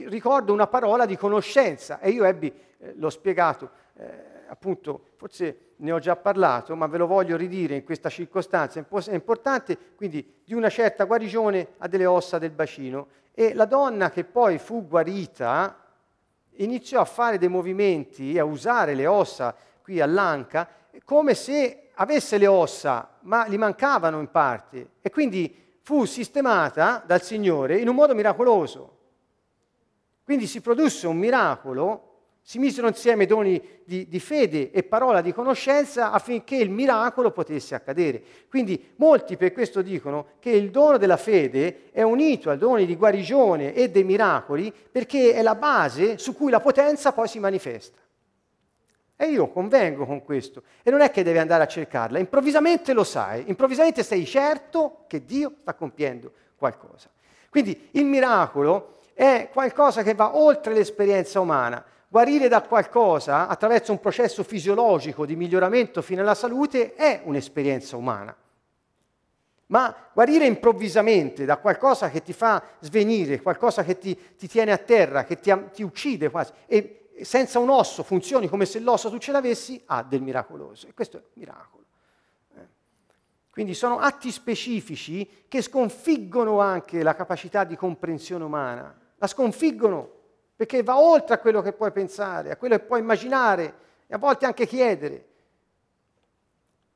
[0.07, 5.91] ricordo una parola di conoscenza e io ebbi, eh, l'ho spiegato, eh, appunto, forse ne
[5.91, 10.53] ho già parlato, ma ve lo voglio ridire in questa circostanza, è importante, quindi di
[10.53, 13.07] una certa guarigione a delle ossa del bacino.
[13.33, 15.77] E la donna che poi fu guarita
[16.57, 20.69] iniziò a fare dei movimenti, a usare le ossa qui all'anca,
[21.03, 24.89] come se avesse le ossa, ma gli mancavano in parte.
[25.01, 28.97] E quindi fu sistemata dal Signore in un modo miracoloso.
[30.23, 32.13] Quindi si produsse un miracolo
[32.45, 37.73] si misero insieme doni di, di, fede e parola di conoscenza affinché il miracolo potesse
[37.73, 38.21] accadere.
[38.49, 42.97] Quindi molti per questo dicono che il dono della fede è unito ai doni di
[42.97, 47.97] guarigione e dei miracoli perché è la base su cui la potenza poi si manifesta.
[49.15, 50.63] E io convengo con questo.
[50.81, 55.23] E non è che devi andare a cercarla, improvvisamente lo sai, improvvisamente sei certo che
[55.23, 57.09] Dio sta compiendo qualcosa.
[57.49, 61.83] Quindi il miracolo è qualcosa che va oltre l'esperienza umana
[62.13, 68.37] Guarire da qualcosa attraverso un processo fisiologico di miglioramento fino alla salute è un'esperienza umana.
[69.65, 74.77] Ma guarire improvvisamente da qualcosa che ti fa svenire, qualcosa che ti, ti tiene a
[74.77, 79.17] terra, che ti, ti, uccide quasi, e senza un osso funzioni come se l'osso tu
[79.17, 80.87] ce l'avessi, ha del miracoloso.
[80.87, 81.85] E questo è un miracolo.
[82.55, 82.67] Eh.
[83.49, 90.21] Quindi sono atti specifici che sconfiggono anche la capacità di comprensione umana, la sconfiggono
[90.55, 93.75] perché va oltre a quello che puoi pensare, a quello che puoi immaginare
[94.07, 95.27] e a volte anche chiedere.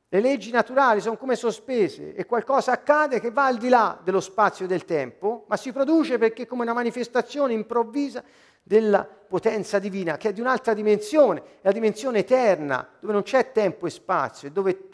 [0.10, 4.22] Le leggi naturali sono come sospese e qualcosa accade che va al di là dello
[4.22, 8.24] spazio e del tempo, ma si produce perché come una manifestazione improvvisa
[8.68, 13.54] della potenza divina, che è di un'altra dimensione, è la dimensione eterna, dove non c'è
[13.54, 14.90] tempo e spazio, dove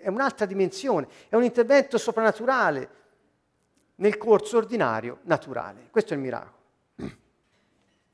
[0.00, 2.88] è un'altra dimensione, è un intervento soprannaturale
[3.96, 5.86] nel corso ordinario naturale.
[5.90, 6.56] Questo è il miracolo.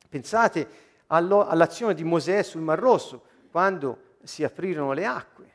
[0.09, 0.69] Pensate
[1.07, 5.47] all'azione di Mosè sul Mar Rosso, quando si aprirono le acque,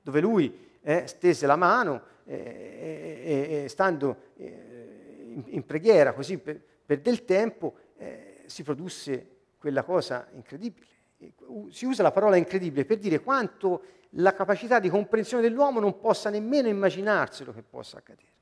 [0.00, 6.58] dove lui eh, stese la mano eh, eh, stando eh, in, in, preghiera così per,
[6.86, 9.26] per del tempo eh, si produsse
[9.58, 10.86] quella cosa incredibile.
[11.70, 16.30] Si usa la parola incredibile per dire quanto la capacità di comprensione dell'uomo non possa
[16.30, 18.34] nemmeno immaginarselo che possa accadere.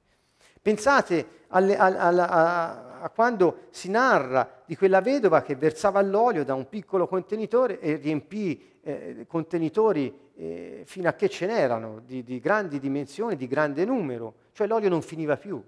[0.60, 6.42] Pensate alle, a, a, a, a, quando si narra di quella vedova che versava l'olio
[6.42, 12.22] da un piccolo contenitore e riempì eh, contenitori eh, fino a che ce n'erano, di,
[12.22, 15.62] di, grandi dimensioni, di grande numero, cioè l'olio non finiva più.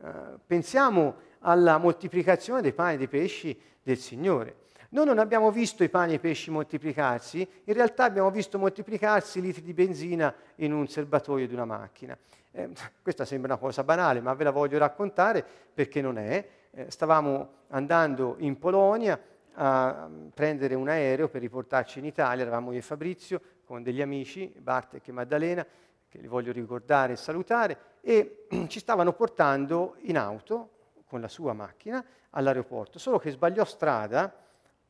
[0.00, 4.66] Uh, pensiamo alla moltiplicazione dei pani e dei pesci del Signore.
[4.90, 9.40] Noi non abbiamo visto i pani e i pesci moltiplicarsi, in realtà abbiamo visto moltiplicarsi
[9.40, 12.16] litri di benzina in un serbatoio di una macchina.
[12.50, 12.70] Eh,
[13.02, 16.48] questa sembra una cosa banale, ma ve la voglio raccontare perché non è.
[16.70, 19.20] Eh, stavamo andando in Polonia
[19.60, 24.50] a prendere un aereo per riportarci in Italia, eravamo io e Fabrizio con degli amici,
[24.56, 25.66] Bartek e Maddalena,
[26.08, 30.70] che li voglio ricordare e salutare, e ci stavano portando in auto
[31.08, 34.32] con la sua macchina all'aeroporto, solo che sbagliò strada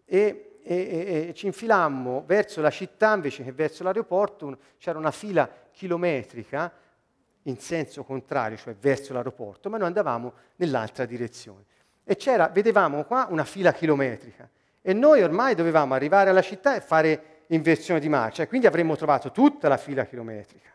[0.05, 5.49] e, e, e, ci infilammo verso la città invece che verso l'aeroporto, c'era una fila
[5.71, 6.71] chilometrica
[7.43, 11.65] in senso contrario, cioè verso l'aeroporto, ma noi andavamo nell'altra direzione.
[12.05, 14.49] E c'era, vedevamo qua una fila chilometrica.
[14.83, 19.31] E noi ormai dovevamo arrivare alla città e fare inversione di marcia, quindi avremmo trovato
[19.31, 20.71] tutta la fila chilometrica.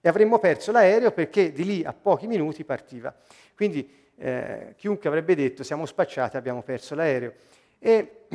[0.00, 3.14] E avremmo perso l'aereo perché di lì a pochi minuti partiva.
[3.54, 7.32] Quindi eh, chiunque avrebbe detto siamo spacciati, abbiamo perso l'aereo.
[7.78, 8.26] E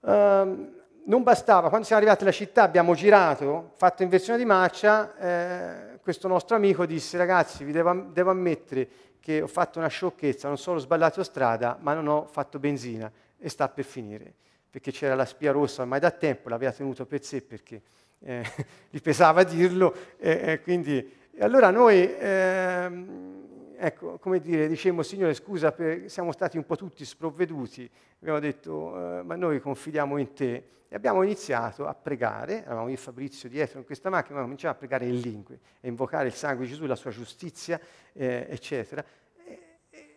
[0.00, 0.72] um,
[1.04, 6.28] non bastava, quando siamo arrivati alla città abbiamo girato, fatto inversione di marcia, eh, questo
[6.28, 8.88] nostro amico disse ragazzi vi devo, devo, ammettere
[9.20, 13.10] che ho fatto una sciocchezza, non solo ho sbagliato strada, ma non ho fatto benzina
[13.38, 14.32] e sta per finire,
[14.70, 17.82] perché c'era la spia rossa ormai da tempo, l'aveva tenuto per sé perché
[18.20, 18.44] eh,
[18.90, 22.14] gli pesava dirlo, e quindi e allora noi...
[22.16, 23.50] Eh,
[23.84, 29.18] ecco, come dire, dicemmo, Signore, scusa, per, siamo stati un po' tutti sprovveduti, abbiamo detto,
[29.18, 30.66] eh, ma noi confidiamo in te.
[30.88, 34.74] E abbiamo iniziato a pregare, eravamo io e Fabrizio dietro in questa macchina, ma cominciamo
[34.74, 37.80] a pregare in lingue, a invocare il sangue di Gesù, la sua giustizia,
[38.12, 39.02] eh, eccetera.
[39.42, 39.58] E,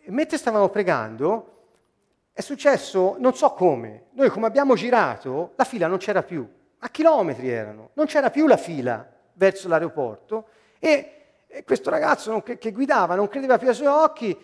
[0.02, 1.52] e mentre stavamo pregando,
[2.32, 6.46] è successo, non so come, noi come abbiamo girato, la fila non c'era più,
[6.78, 10.48] a chilometri erano, non c'era più la fila verso l'aeroporto
[10.78, 11.15] e
[11.46, 14.38] e questo ragazzo non, che, che guidava non credeva più ai suoi occhi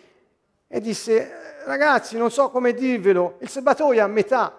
[0.74, 1.30] e disse,
[1.66, 4.58] ragazzi, non so come dirvelo, il serbatoio è a metà,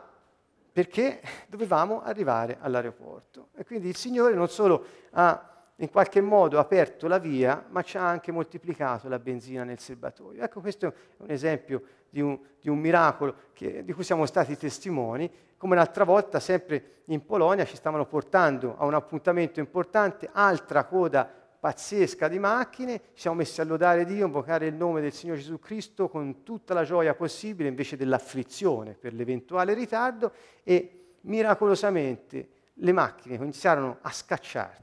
[0.72, 3.48] perché dovevamo arrivare all'aeroporto.
[3.56, 7.98] E quindi il Signore non solo ha in qualche modo aperto la via, ma ci
[7.98, 10.44] ha anche moltiplicato la benzina nel serbatoio.
[10.44, 14.56] Ecco, questo è un esempio di un, di un miracolo che, di cui siamo stati
[14.56, 20.84] testimoni, come l'altra volta, sempre in Polonia, ci stavano portando a un appuntamento importante, altra
[20.84, 25.40] coda pazzesca di macchine, ci siamo messi a lodare Dio, invocare il nome del Signore
[25.40, 32.92] Gesù Cristo con tutta la gioia possibile invece dell'afflizione per l'eventuale ritardo e miracolosamente le
[32.92, 34.12] macchine iniziarono a,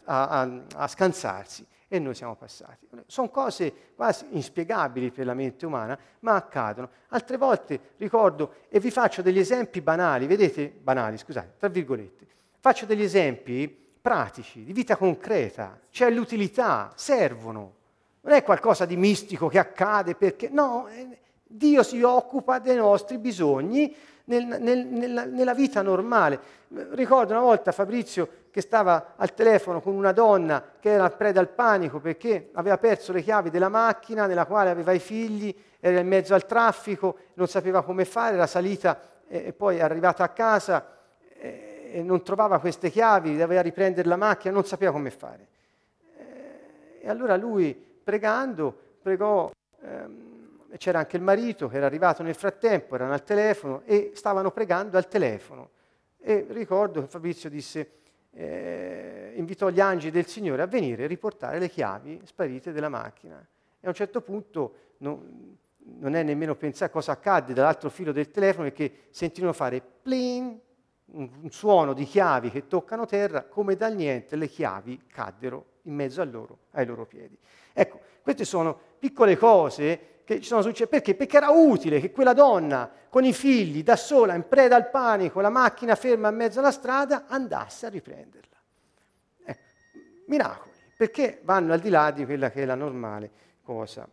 [0.04, 2.88] a, a, a scansarsi e noi siamo passati.
[3.04, 6.88] Sono cose quasi inspiegabili per la mente umana, ma accadono.
[7.08, 12.26] Altre volte ricordo, e vi faccio degli esempi banali, vedete, banali, scusate, tra virgolette,
[12.58, 17.74] faccio degli esempi pratici, di vita concreta, c'è l'utilità, servono.
[18.22, 23.18] Non è qualcosa di mistico che accade perché, no, eh, Dio si occupa dei nostri
[23.18, 23.94] bisogni
[24.24, 26.38] nel, nel, nella, nella, vita normale.
[26.90, 31.48] Ricordo una volta Fabrizio che stava al telefono con una donna che era preda al
[31.48, 36.06] panico perché aveva perso le chiavi della macchina nella quale aveva i figli, era in
[36.06, 40.98] mezzo al traffico, non sapeva come fare, era salita e poi è arrivata a casa.
[41.36, 41.69] E,
[42.02, 45.46] non trovava queste chiavi, doveva riprendere la macchina, non sapeva come fare.
[46.16, 49.50] Eh, e allora lui, pregando, pregò,
[49.82, 54.50] ehm, c'era anche il marito che era arrivato nel frattempo, erano al telefono e stavano
[54.50, 55.70] pregando al telefono.
[56.18, 57.90] E ricordo che Fabrizio disse,
[58.32, 63.38] eh, invitò gli angeli del Signore a venire e riportare le chiavi sparite della macchina.
[63.38, 65.56] E a un certo punto non,
[65.98, 70.58] non è nemmeno pensare cosa accadde dall'altro filo del telefono perché sentirono fare plin,
[71.12, 76.24] un suono di chiavi che toccano terra, come dal niente le chiavi caddero in mezzo
[76.24, 77.36] loro, ai loro piedi.
[77.72, 80.86] Ecco, queste sono piccole cose che ci sono successe.
[80.86, 81.14] Perché?
[81.14, 85.40] Perché era utile che quella donna con i figli, da sola, in preda al panico,
[85.40, 88.56] la macchina ferma in mezzo alla strada, andasse a riprenderla.
[89.44, 89.68] Ecco,
[90.26, 93.30] miracoli, perché vanno al di là di quella che è la normale
[93.62, 94.08] cosa.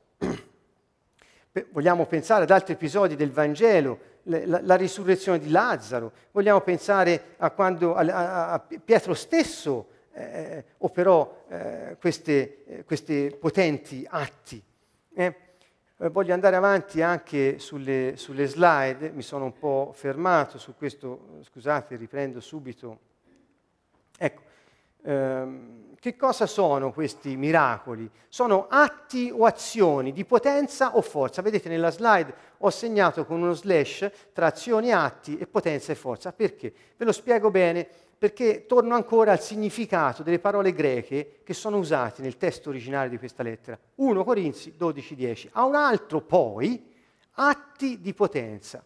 [1.69, 7.49] Vogliamo pensare ad altri episodi del Vangelo la, la, risurrezione di Lazzaro, vogliamo pensare a
[7.51, 14.61] quando a, a, a Pietro stesso eh, operò eh, queste, eh, questi potenti atti.
[15.13, 15.35] Eh.
[15.99, 21.39] Eh, voglio andare avanti anche sulle, sulle, slide, mi sono un po' fermato su questo,
[21.41, 22.99] scusate, riprendo subito.
[24.17, 24.41] Ecco,
[25.03, 28.09] ehm, che cosa sono questi miracoli?
[28.29, 31.41] Sono atti o azioni di potenza o forza.
[31.41, 36.31] Vedete nella slide ho segnato con uno slash tra azioni, atti e potenza e forza.
[36.31, 36.71] Perché?
[36.95, 37.87] Ve lo spiego bene
[38.17, 43.17] perché torno ancora al significato delle parole greche che sono usate nel testo originale di
[43.17, 43.77] questa lettera.
[43.95, 45.49] 1 Corinzi 12:10.
[45.53, 46.93] A un altro poi
[47.33, 48.83] atti di potenza.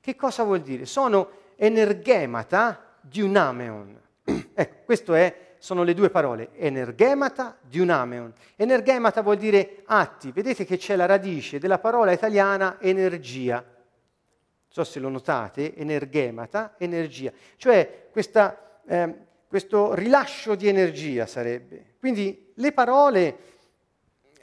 [0.00, 0.86] Che cosa vuol dire?
[0.86, 4.00] Sono energemata diunameon.
[4.54, 8.34] ecco, queste sono le due parole, energemata diunameon.
[8.54, 13.54] Energemata vuol dire atti, vedete che c'è la radice della parola italiana energia.
[13.54, 17.32] Non so se lo notate, energemata, energia.
[17.56, 19.14] Cioè questa, eh,
[19.48, 21.94] questo rilascio di energia sarebbe.
[21.98, 23.38] Quindi le parole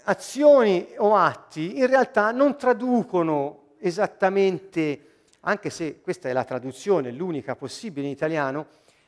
[0.06, 7.56] azioni o atti in realtà non traducono esattamente, anche se questa è la traduzione, l'unica
[7.56, 8.66] possibile in italiano,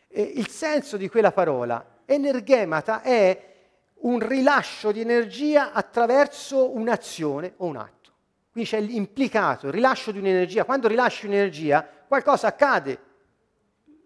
[0.10, 1.88] eh, il senso di quella parola.
[2.06, 3.52] Energemata è
[4.04, 8.12] un rilascio di energia attraverso un'azione o un atto.
[8.52, 10.66] Quindi c'è l'implicato, il rilascio di un'energia.
[10.66, 13.00] Quando rilasci un'energia, qualcosa accade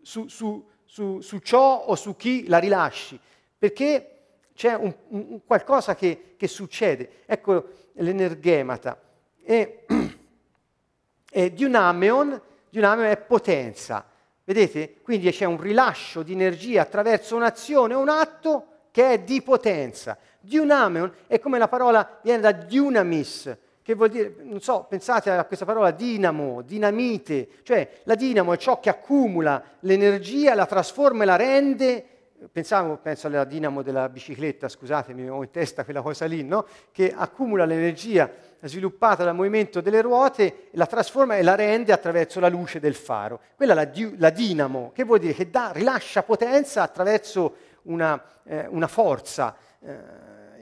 [0.01, 3.19] su, su, su, su ciò o su chi la rilasci,
[3.57, 4.11] perché
[4.53, 7.23] c'è un, un, qualcosa che, che, succede.
[7.25, 9.01] Ecco l'energemata.
[9.43, 9.85] E,
[11.29, 14.05] e Dynameon, Dynameon è potenza.
[14.47, 14.95] Vedete?
[15.01, 20.17] Quindi c'è un rilascio di energia attraverso un'azione un atto che è di potenza.
[20.39, 25.43] Dynameon è come la parola viene da dynamis, che vuol dire, non so, pensate a
[25.43, 31.25] questa parola dinamo, dinamite, cioè la dinamo è ciò che accumula l'energia, la trasforma e
[31.25, 32.05] la rende
[32.51, 36.67] pensavo, penso alla dinamo della bicicletta, scusatemi, ho in testa quella cosa lì, no?
[36.91, 38.31] che accumula l'energia
[38.61, 43.39] sviluppata dal movimento delle ruote, la trasforma e la rende attraverso la luce del faro.
[43.55, 48.21] Quella è la, di- la dinamo, che vuol dire che dà, rilascia potenza attraverso una,
[48.43, 49.95] eh, una forza eh,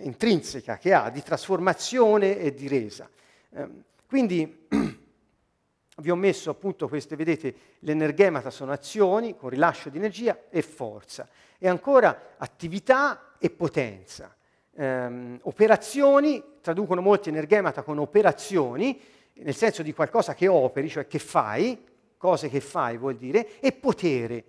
[0.03, 3.09] intrinseca che ha di trasformazione e di resa.
[3.51, 3.67] Eh,
[4.07, 4.67] quindi
[5.97, 11.27] vi ho messo appunto queste, vedete, l'energemata sono azioni con rilascio di energia e forza
[11.57, 14.35] e ancora attività e potenza.
[14.71, 18.99] Um, operazioni, traducono molti energemata con operazioni,
[19.33, 21.83] nel senso di qualcosa che operi, cioè che fai,
[22.17, 24.43] cose che fai vuol dire, e potere,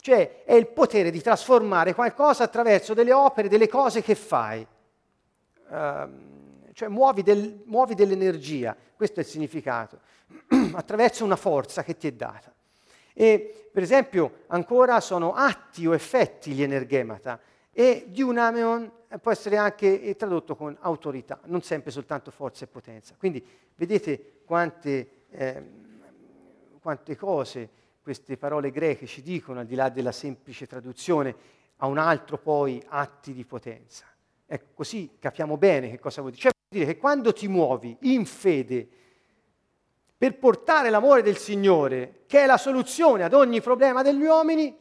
[0.00, 4.66] cioè è il potere di trasformare qualcosa attraverso delle opere, delle cose che fai.
[5.68, 6.30] Um,
[6.72, 10.00] cioè muovi, del, muovi dell'energia, questo è il significato,
[10.72, 12.52] attraverso una forza che ti è data.
[13.14, 17.40] E per esempio ancora sono atti o effetti gli energemata
[17.72, 18.90] e diunameon
[19.20, 23.14] può essere anche eh, tradotto con autorità, non sempre soltanto forza e potenza.
[23.18, 23.44] Quindi
[23.74, 25.62] vedete quante, eh,
[26.80, 27.68] quante cose
[28.02, 31.34] queste parole greche ci dicono, al di là della semplice traduzione,
[31.76, 34.06] a un altro poi atti di potenza.
[34.46, 36.42] Ecco, così capiamo bene che cosa vuol dire.
[36.42, 38.88] Cioè vuol dire che quando ti muovi in fede,
[40.22, 44.72] per portare l'amore del Signore, che è la soluzione ad ogni problema degli uomini,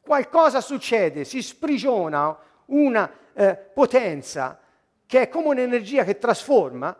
[0.00, 4.58] qualcosa succede, si sprigiona una eh, potenza
[5.06, 6.92] che è come un'energia che trasforma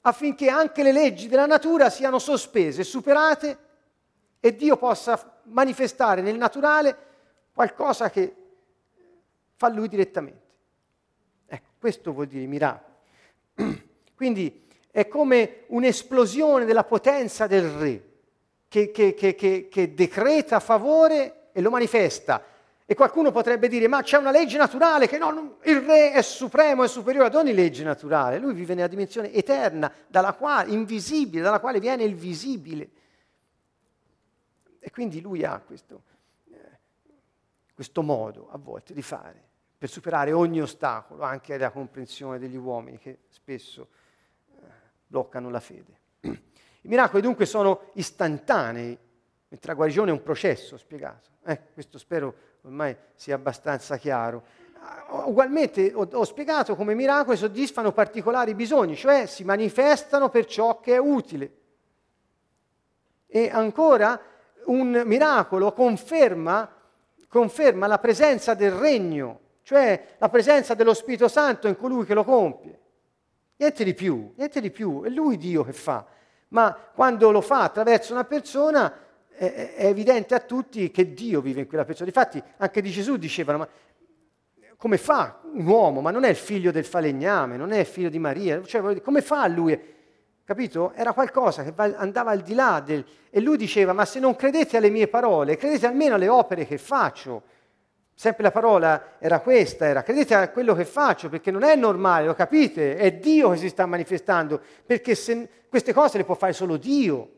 [0.00, 3.58] affinché anche le leggi della natura siano sospese, superate
[4.40, 6.96] e Dio possa manifestare nel naturale
[7.52, 8.34] qualcosa che
[9.54, 10.46] fa lui direttamente.
[11.44, 12.94] Ecco, questo vuol dire miracolo.
[14.16, 14.63] Quindi
[14.94, 18.02] è come un'esplosione della potenza del re
[18.68, 19.34] che, che, che,
[19.68, 22.40] che, decreta favore e lo manifesta.
[22.86, 26.84] E qualcuno potrebbe dire, ma c'è una legge naturale che no, il re è supremo,
[26.84, 28.38] è superiore ad ogni legge naturale.
[28.38, 32.88] Lui vive nella dimensione eterna, dalla quale, invisibile, dalla quale viene il visibile.
[34.78, 36.02] E quindi lui ha questo,
[36.52, 36.78] eh,
[37.74, 39.42] questo modo a volte di fare
[39.76, 43.88] per superare ogni ostacolo, anche la comprensione degli uomini che spesso
[45.14, 46.00] bloccano la fede.
[46.22, 48.98] I miracoli dunque sono istantanei,
[49.48, 51.30] mentre la guarigione è un processo spiegato.
[51.44, 54.42] Eh, questo spero ormai sia abbastanza chiaro.
[54.80, 60.46] Ah, ugualmente ho, ho spiegato come i miracoli soddisfano particolari bisogni, cioè si manifestano per
[60.46, 61.52] ciò che è utile.
[63.28, 64.20] E ancora
[64.64, 66.68] un miracolo conferma,
[67.28, 72.24] conferma la presenza del regno, cioè la presenza dello Spirito Santo in colui che lo
[72.24, 72.82] compie.
[73.56, 76.04] Niente di più, niente di più, è lui Dio che fa.
[76.48, 78.92] Ma quando lo fa attraverso una persona
[79.28, 82.08] è, è evidente a tutti che Dio vive in quella persona.
[82.08, 83.68] Infatti anche di Gesù dicevano, ma
[84.76, 86.00] come fa un uomo?
[86.00, 89.22] Ma non è il figlio del falegname, non è il figlio di Maria, cioè, come
[89.22, 89.92] fa lui?
[90.44, 90.92] Capito?
[90.94, 93.02] Era qualcosa che andava al di là del...
[93.30, 96.76] E lui diceva, ma se non credete alle mie parole, credete almeno alle opere che
[96.76, 97.42] faccio.
[98.16, 102.26] Sempre la parola era questa, era credete a quello che faccio, perché non è normale,
[102.26, 102.96] lo capite?
[102.96, 107.30] È Dio che si sta manifestando, perché se, queste cose le può fare solo Dio.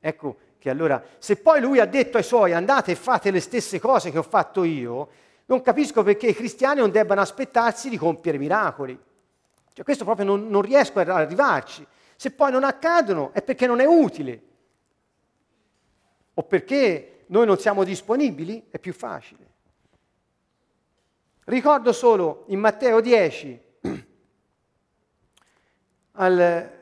[0.00, 3.78] Ecco che allora, se poi lui ha detto ai suoi andate e fate le stesse
[3.78, 5.08] cose che ho fatto io,
[5.46, 8.98] non capisco perché i cristiani non debbano aspettarsi di compiere miracoli.
[9.72, 11.86] Cioè, questo proprio non, non riesco ad arrivarci.
[12.16, 14.42] Se poi non accadono è perché non è utile.
[16.34, 19.49] O perché noi non siamo disponibili, è più facile.
[21.44, 23.60] Ricordo solo in Matteo 10,
[26.12, 26.78] al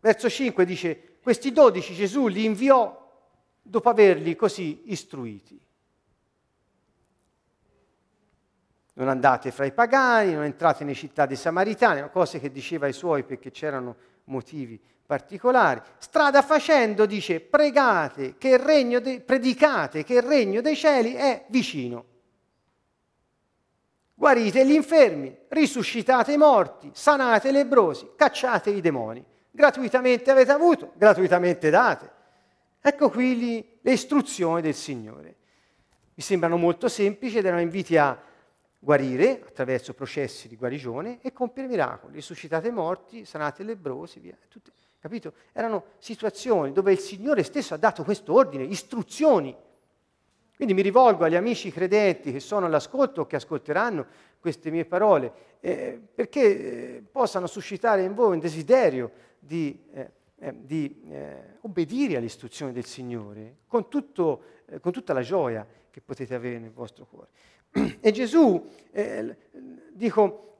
[0.00, 3.00] verso 5 dice, questi dodici Gesù li inviò
[3.60, 5.58] dopo averli così istruiti.
[8.96, 12.92] Non andate fra i pagani, non entrate nelle città dei Samaritani, cose che diceva ai
[12.92, 15.80] suoi perché c'erano motivi particolari.
[15.98, 21.46] Strada facendo dice pregate che il regno de- predicate che il regno dei cieli è
[21.48, 22.12] vicino.
[24.24, 29.22] Guarite gli infermi, risuscitate i morti, sanate i lebrosi, cacciate i demoni.
[29.50, 32.10] Gratuitamente avete avuto, gratuitamente date.
[32.80, 35.36] Ecco qui li, le istruzioni del Signore.
[36.14, 38.18] Mi sembrano molto semplici ed erano inviti a
[38.78, 42.14] guarire attraverso processi di guarigione e compiere miracoli.
[42.14, 44.38] Risuscitate i morti, sanate i lebrosi, via.
[44.48, 45.34] Tutte, capito?
[45.52, 49.54] Erano situazioni dove il Signore stesso ha dato questo ordine, istruzioni
[50.64, 54.06] quindi mi rivolgo agli amici credenti che sono all'ascolto o che ascolteranno
[54.40, 60.54] queste mie parole, eh, perché eh, possano suscitare in voi un desiderio di, eh, eh
[60.58, 64.42] di eh, obbedire alle istruzioni del Signore con, tutto,
[64.80, 67.28] con, tutta la gioia che potete avere nel vostro cuore.
[68.00, 68.66] E Gesù,
[69.92, 70.56] dico,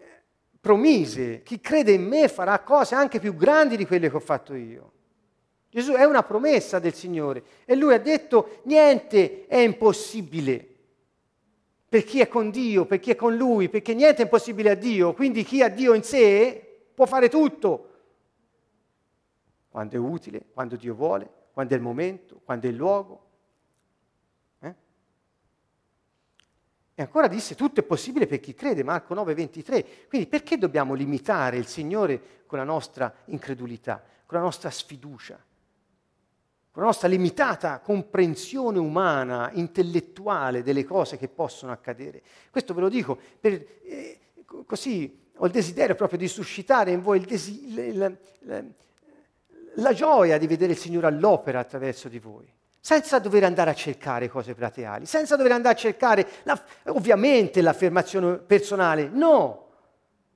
[0.61, 4.55] promise, chi crede in me farà cose anche più grandi di quelle che ho fatto
[4.55, 4.93] io.
[5.75, 10.65] Gesù è una promessa del Signore e lui ha detto niente è impossibile
[11.89, 14.75] per chi è con Dio, per chi è con Lui, perché niente è impossibile a
[14.77, 17.91] Dio, quindi chi ha Dio in sé può fare tutto,
[19.69, 23.25] quando è utile, quando Dio vuole, quando è il momento, quando è il luogo.
[24.61, 24.75] Eh?
[26.95, 29.87] E ancora disse, tutto è possibile per chi crede, Marco 9, 23.
[30.07, 35.37] Quindi perché dobbiamo limitare il Signore con la nostra incredulità, con la nostra sfiducia?
[36.75, 42.21] Con la nostra limitata comprensione umana, intellettuale delle cose che possono accadere.
[42.51, 44.19] Questo ve lo dico per, eh,
[44.67, 48.11] così ho il desiderio proprio di suscitare in voi desi- la,
[48.41, 48.65] la,
[49.75, 54.29] la gioia di vedere il Signore all'opera attraverso di voi senza dover andare a cercare
[54.29, 59.69] cose plateali, senza dover andare a cercare la, ovviamente l'affermazione personale, no,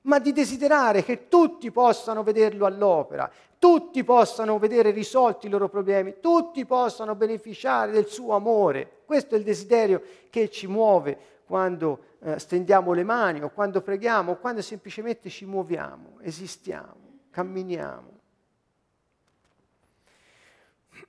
[0.03, 3.29] ma di desiderare che tutti possano vederlo all'opera,
[3.59, 9.01] tutti possano vedere risolti i loro problemi, tutti possano beneficiare del suo amore.
[9.05, 14.31] Questo è il desiderio che ci muove quando eh, stendiamo le mani o quando preghiamo
[14.31, 16.95] o quando semplicemente ci muoviamo, esistiamo,
[17.31, 18.17] camminiamo.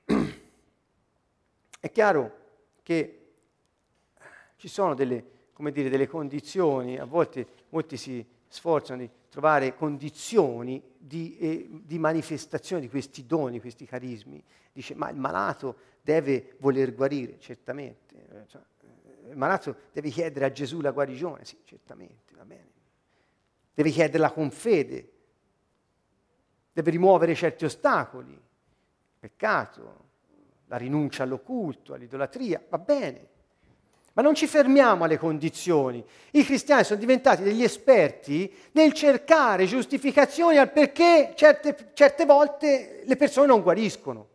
[1.80, 2.38] È chiaro
[2.82, 3.32] che
[4.56, 5.24] ci sono delle,
[5.56, 12.82] dire, delle condizioni, a volte molti si sforzano di trovare condizioni di, eh, di, manifestazione
[12.82, 14.42] di questi doni, questi carismi.
[14.72, 18.26] Dice, ma il malato deve voler guarire, certamente.
[18.28, 18.60] Eh, cioè,
[19.30, 22.68] il malato deve chiedere a Gesù la guarigione, sì, certamente, va bene.
[23.72, 25.12] Deve chiederla con fede,
[26.72, 28.38] deve rimuovere certi ostacoli,
[29.18, 30.08] peccato,
[30.66, 33.28] la rinuncia all'occulto, all'idolatria, va bene.
[34.12, 36.04] Ma non ci fermiamo alle condizioni.
[36.32, 43.16] I cristiani sono diventati degli esperti nel cercare giustificazioni al perché certe, certe volte le
[43.16, 44.28] persone non guariscono.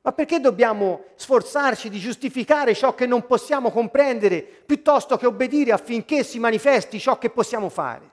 [0.00, 6.24] Ma perché dobbiamo sforzarci di giustificare ciò che non possiamo comprendere piuttosto che obbedire affinché
[6.24, 8.10] si manifesti ciò che possiamo fare?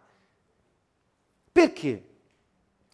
[1.52, 2.04] Perché?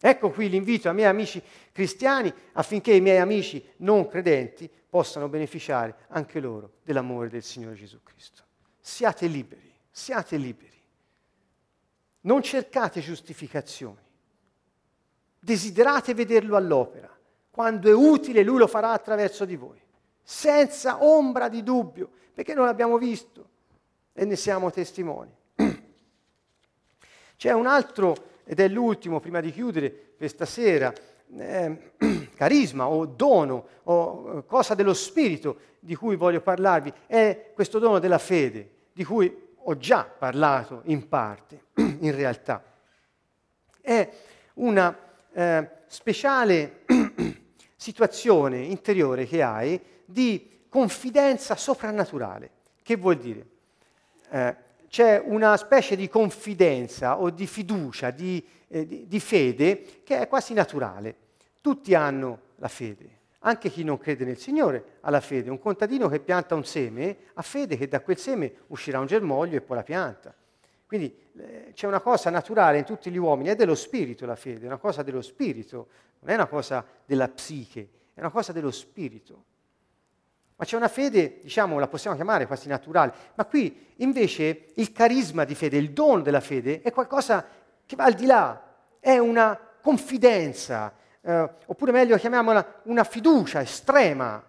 [0.04, 1.40] Ecco qui l'invito ai miei amici
[1.70, 8.02] cristiani affinché i miei amici non credenti possano beneficiare anche loro dell'amore del Signore Gesù
[8.02, 8.42] Cristo.
[8.80, 10.82] Siate liberi, siate liberi.
[12.22, 14.00] Non cercate giustificazioni.
[15.38, 17.08] Desiderate vederlo all'opera.
[17.48, 19.80] Quando è utile, Lui lo farà attraverso di voi,
[20.20, 23.48] senza ombra di dubbio, perché non l'abbiamo visto
[24.12, 25.32] e ne siamo testimoni.
[27.36, 28.14] C'è un altro,
[28.44, 30.92] ed è l'ultimo prima di chiudere questa sera,
[31.36, 31.92] eh,
[32.34, 37.98] carisma o dono o eh, cosa dello spirito di cui voglio parlarvi è questo dono
[37.98, 42.62] della fede, di cui ho già parlato in parte, in realtà.
[43.80, 44.10] È
[44.54, 44.96] una
[45.32, 46.84] eh, speciale
[47.76, 52.50] situazione interiore che hai di confidenza soprannaturale.
[52.82, 53.46] Che vuol dire?
[54.30, 54.56] Eh,
[54.92, 60.28] c'è una specie di confidenza o di fiducia, di, eh, di, di fede che è
[60.28, 61.16] quasi naturale.
[61.62, 65.48] Tutti hanno la fede, anche chi non crede nel Signore ha la fede.
[65.48, 69.56] Un contadino che pianta un seme ha fede che da quel seme uscirà un germoglio
[69.56, 70.34] e poi la pianta.
[70.84, 74.64] Quindi eh, c'è una cosa naturale in tutti gli uomini, è dello spirito la fede,
[74.64, 75.88] è una cosa dello spirito,
[76.18, 79.44] non è una cosa della psiche, è una cosa dello spirito.
[80.62, 85.42] Ma c'è una fede, diciamo, la possiamo chiamare quasi naturale, ma qui invece il carisma
[85.42, 87.44] di fede, il dono della fede è qualcosa
[87.84, 88.62] che va al di là,
[89.00, 94.40] è una confidenza, eh, oppure meglio chiamiamola una fiducia estrema,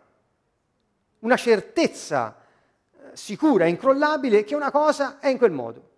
[1.21, 5.89] una certezza eh, sicura, incrollabile, che una cosa è in quel modo,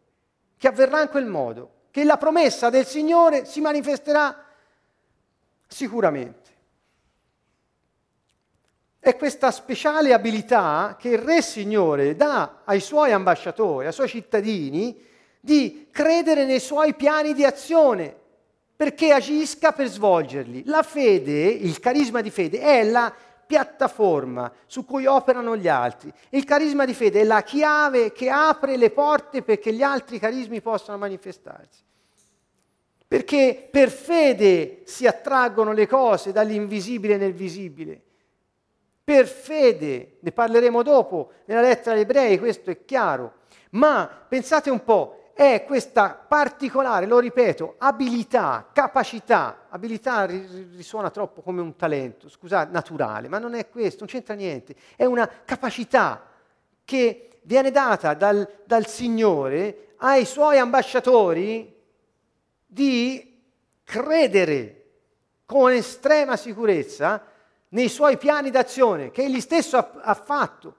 [0.55, 4.45] che avverrà in quel modo, che la promessa del Signore si manifesterà
[5.67, 6.44] sicuramente.
[9.05, 14.99] È questa speciale abilità che il Re Signore dà ai suoi ambasciatori, ai suoi cittadini,
[15.39, 18.15] di credere nei suoi piani di azione,
[18.75, 20.63] perché agisca per svolgerli.
[20.65, 23.13] La fede, il carisma di fede, è la
[23.45, 26.11] piattaforma su cui operano gli altri.
[26.29, 30.61] Il carisma di fede è la chiave che apre le porte perché gli altri carismi
[30.61, 31.83] possano manifestarsi.
[33.07, 38.01] Perché per fede si attraggono le cose dall'invisibile nel visibile
[39.05, 43.33] per fede, ne parleremo dopo nella lettera agli ebrei, questo è chiaro,
[43.71, 51.61] ma pensate un po', è questa particolare, lo ripeto, abilità, capacità, abilità risuona troppo come
[51.61, 56.25] un talento, scusate, naturale, ma non è questo, non c'entra niente, è una capacità
[56.83, 61.79] che viene data dal, dal Signore ai suoi ambasciatori
[62.65, 63.39] di
[63.83, 64.85] credere
[65.45, 67.33] con estrema sicurezza
[67.69, 70.75] nei suoi piani d'azione che egli stesso ha, ha fatto,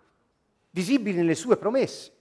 [0.70, 2.12] visibili nelle sue promesse,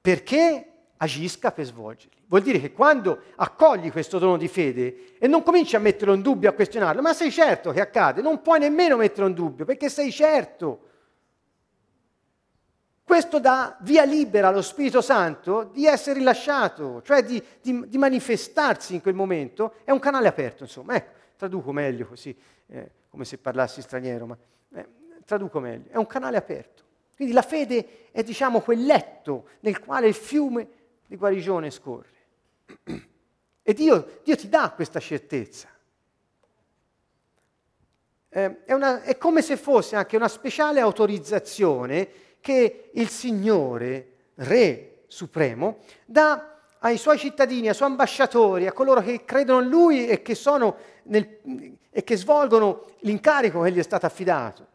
[0.00, 2.22] perché agisca per svolgerli.
[2.26, 6.22] Vuol dire che quando accogli questo dono di fede e non cominci a metterlo in
[6.22, 9.88] dubbio, a questionarlo, ma sei certo che accade, non puoi nemmeno metterlo in dubbio, perché
[9.88, 10.88] sei certo.
[13.04, 18.94] Questo dà via libera allo Spirito Santo di essere rilasciato, cioè di, di, di manifestarsi
[18.94, 20.94] in quel momento, è un canale aperto, insomma.
[20.94, 21.12] Ecco,
[21.44, 22.34] traduco meglio così
[22.68, 24.36] eh, come se parlassi straniero, ma
[24.74, 24.88] eh,
[25.24, 26.82] traduco meglio, è un canale aperto.
[27.14, 30.68] Quindi la fede è diciamo quel letto nel quale il fiume
[31.06, 32.12] di guarigione scorre.
[33.62, 35.68] E Dio, Dio ti dà questa certezza.
[38.30, 42.08] Eh, è, una, è come se fosse anche una speciale autorizzazione
[42.40, 49.24] che il Signore, Re Supremo, dà ai suoi cittadini, ai suoi ambasciatori, a coloro che
[49.24, 50.34] credono in Lui e che,
[51.04, 51.38] nel,
[51.90, 54.66] e che svolgono l'incarico che gli è stato affidato.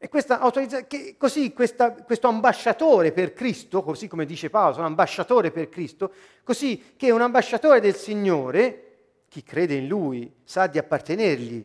[0.00, 4.86] E questa autorizza- che, così questa, questo ambasciatore per Cristo, così come dice Paolo, sono
[4.86, 6.12] ambasciatore per Cristo,
[6.44, 8.84] così che un ambasciatore del Signore,
[9.28, 11.64] chi crede in Lui, sa di appartenergli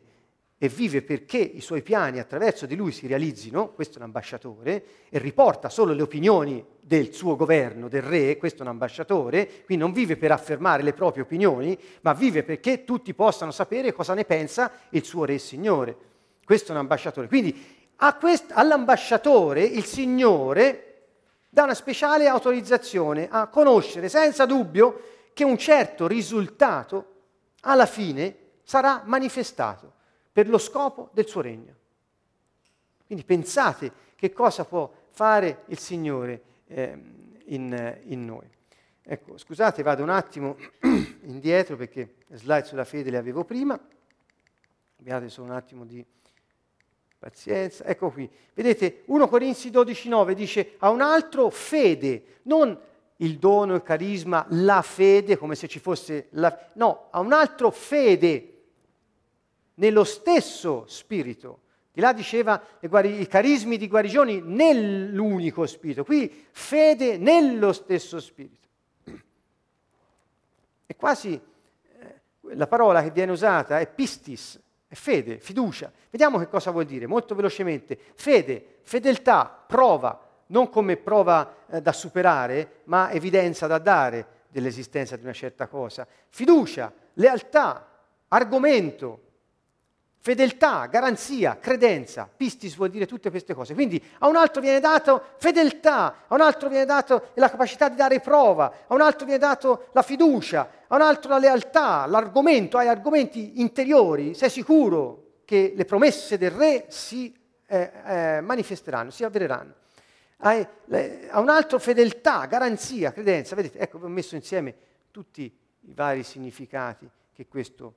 [0.64, 4.86] e vive perché i suoi piani attraverso di lui si realizzino, questo è un ambasciatore,
[5.10, 9.84] e riporta solo le opinioni del suo governo, del re, questo è un ambasciatore, quindi
[9.84, 14.24] non vive per affermare le proprie opinioni, ma vive perché tutti possano sapere cosa ne
[14.24, 15.98] pensa il suo re signore.
[16.46, 17.28] Questo è un ambasciatore.
[17.28, 17.62] Quindi
[18.18, 21.08] quest- all'ambasciatore il Signore
[21.50, 27.16] dà una speciale autorizzazione a conoscere senza dubbio che un certo risultato
[27.64, 29.96] alla fine sarà manifestato
[30.34, 31.76] per lo scopo del suo regno.
[33.06, 37.00] Quindi pensate che cosa può fare il Signore eh,
[37.46, 38.50] in, in, noi.
[39.04, 40.58] Ecco, scusate, vado un attimo
[41.24, 43.80] indietro perché slide sulla fede le avevo prima.
[45.00, 46.04] Abbiate solo un attimo di
[47.20, 47.86] pazienza.
[47.86, 48.28] Ecco qui.
[48.56, 52.76] Vedete, 1 Corinzi 12,9 dice a un altro fede, non
[53.18, 56.72] il dono, il carisma, la fede, come se ci fosse la...
[56.74, 58.53] No, a un altro fede
[59.76, 61.60] nello stesso spirito.
[61.94, 68.68] Di là diceva i carismi di guarigioni nell'unico spirito, qui fede nello stesso spirito.
[70.86, 72.22] E quasi eh,
[72.56, 75.92] la parola che viene usata è pistis, è fede, fiducia.
[76.10, 77.98] Vediamo che cosa vuol dire, molto velocemente.
[78.16, 85.24] Fede, fedeltà, prova, non come prova eh, da superare, ma evidenza da dare dell'esistenza di
[85.24, 86.08] una certa cosa.
[86.30, 87.88] Fiducia, lealtà,
[88.28, 89.22] argomento,
[90.24, 92.30] fedeltà, garanzia, credenza.
[92.34, 93.74] Pistis vuol dire tutte queste cose.
[93.74, 97.98] Quindi a un altro viene dato fedeltà, a un altro viene dato la capacità di
[97.98, 102.78] dare prova, a un altro viene dato la fiducia, a un altro la lealtà, l'argomento,
[102.78, 109.26] hai argomenti interiori, sei sicuro che le promesse del re si eh, eh, manifesteranno, si
[109.26, 109.74] avvereranno.
[110.38, 113.56] Hai, le, a un altro fedeltà, garanzia, credenza.
[113.56, 114.74] Vedete, ecco, ho messo insieme
[115.12, 117.94] tutti i vari significati che questo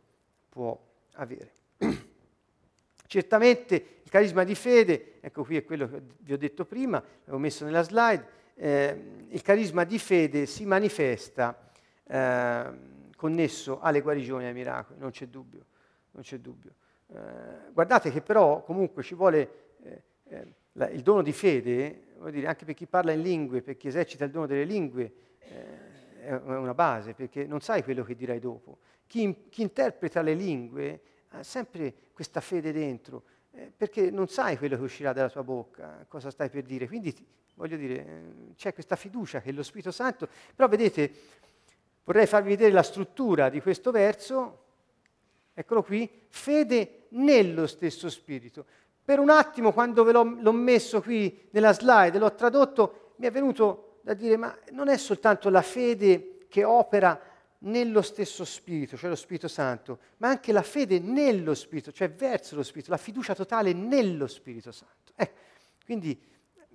[0.49, 0.77] può
[1.13, 1.53] avere.
[3.07, 7.39] Certamente il carisma di fede, ecco qui è quello che vi ho detto prima, l'avevo
[7.39, 11.71] messo nella slide, eh, il carisma di fede si manifesta
[12.07, 12.65] eh,
[13.17, 15.65] connesso alle guarigioni e ai miracoli, non c'è dubbio,
[16.13, 16.73] non c'è dubbio.
[17.09, 19.51] Eh, guardate che però comunque ci vuole
[19.83, 23.63] eh, eh, la, il dono di fede, vuol dire, anche per chi parla in lingue,
[23.63, 28.03] per chi esercita il dono delle lingue, eh, è una base, perché non sai quello
[28.03, 28.79] che dirai dopo.
[29.07, 34.77] Chi, chi interpreta le lingue ha sempre questa fede dentro, eh, perché non sai quello
[34.77, 36.89] che uscirà dalla tua bocca, cosa stai per dire.
[36.89, 37.15] Quindi,
[37.57, 40.27] voglio dire, eh, c'è questa fiducia che lo Spirito Santo...
[40.55, 41.13] Però vedete,
[42.05, 44.63] vorrei farvi vedere la struttura di questo verso,
[45.53, 48.65] eccolo qui, fede nello stesso Spirito.
[49.05, 53.31] Per un attimo, quando ve l'ho, l'ho messo qui nella slide, l'ho tradotto, mi è
[53.31, 57.21] venuto da dire, ma non è soltanto la fede che opera
[57.67, 62.57] nello stesso Spirito, cioè lo Spirito Santo, ma anche la fede nello Spirito, cioè verso
[62.57, 65.13] lo Spirito, la fiducia totale nello Spirito Santo.
[65.15, 65.41] Ecco,
[65.85, 66.19] quindi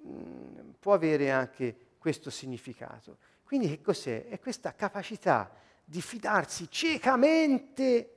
[0.01, 3.17] mh, mm, può avere anche questo significato.
[3.43, 4.27] Quindi che cos'è?
[4.27, 5.51] È questa capacità
[5.83, 8.15] di fidarsi ciecamente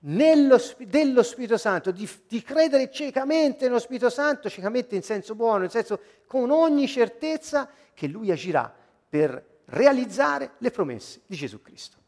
[0.00, 5.58] nello, dello Spirito Santo, di, di, credere ciecamente nello Spirito Santo, ciecamente in senso buono,
[5.58, 8.72] nel senso con ogni certezza che Lui agirà
[9.08, 11.98] per realizzare le promesse di Gesù Cristo.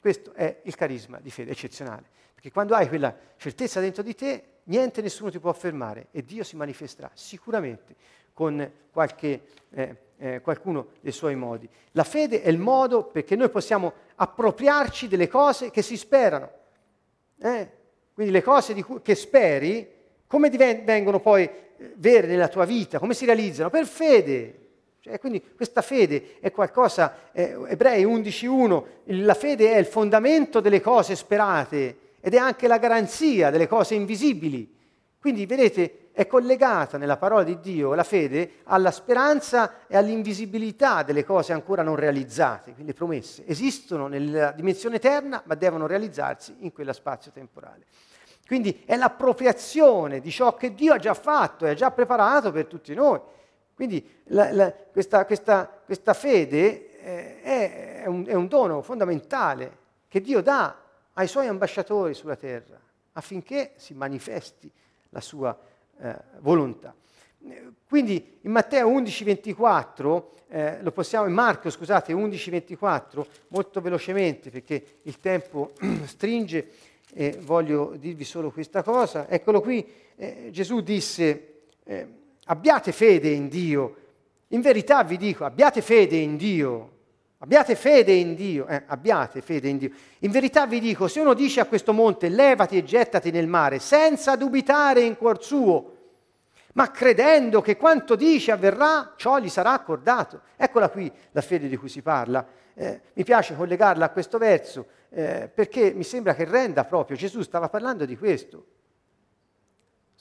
[0.00, 2.04] Questo è il carisma di fede eccezionale,
[2.34, 6.44] perché quando hai quella certezza dentro di te, niente, nessuno ti può fermare e Dio
[6.44, 7.94] si manifesterà sicuramente
[8.34, 11.68] con qualche, eh, eh, qualcuno dei suoi modi.
[11.92, 16.50] La fede è il modo perché noi possiamo appropriarci delle cose che si sperano.
[17.38, 17.70] Eh?
[18.12, 19.88] Quindi le cose cui, che speri,
[20.26, 23.70] come diven- vengono poi eh, vere nella tua vita, come si realizzano?
[23.70, 24.63] Per fede.
[25.04, 28.84] Cioè, quindi questa fede è qualcosa, eh, Ebrei 11.1,
[29.22, 33.94] la fede è il fondamento delle cose sperate ed è anche la garanzia delle cose
[33.94, 34.74] invisibili.
[35.20, 41.22] Quindi vedete, è collegata nella parola di Dio la fede alla speranza e all'invisibilità delle
[41.22, 43.46] cose ancora non realizzate, quindi le promesse.
[43.46, 47.84] Esistono nella dimensione eterna, ma devono realizzarsi in quella spazio temporale.
[48.46, 52.64] Quindi è l'appropriazione di ciò che Dio ha già fatto e ha già preparato per
[52.64, 53.20] tutti noi.
[53.74, 60.20] Quindi la, la, questa, questa, questa, fede eh, è, un, è un dono fondamentale che
[60.20, 60.76] Dio dà
[61.14, 62.80] ai suoi ambasciatori sulla terra
[63.12, 64.70] affinché si manifesti
[65.10, 65.56] la sua
[66.00, 66.94] eh, volontà.
[67.88, 75.20] Quindi in Matteo 11:24, eh, lo possiamo, in Marco scusate 11:24, molto velocemente perché il
[75.20, 75.72] tempo
[76.06, 76.70] stringe
[77.12, 79.28] e voglio dirvi solo questa cosa.
[79.28, 82.08] Eccolo qui, eh, Gesù disse eh,
[82.46, 83.96] abbiate fede in Dio.
[84.48, 86.90] In verità vi dico, abbiate fede in Dio.
[87.38, 89.90] Abbiate fede in Dio, eh, abbiate fede in Dio.
[90.20, 93.80] In verità vi dico, se uno dice a questo monte levati e gettati nel mare,
[93.80, 95.92] senza dubitare in cuor suo,
[96.72, 100.40] ma credendo che quanto dice avverrà, ciò gli sarà accordato.
[100.56, 102.46] Eccola qui la fede di cui si parla.
[102.72, 107.42] Eh, mi piace collegarla a questo verso eh, perché mi sembra che renda proprio, Gesù
[107.42, 108.66] stava parlando di questo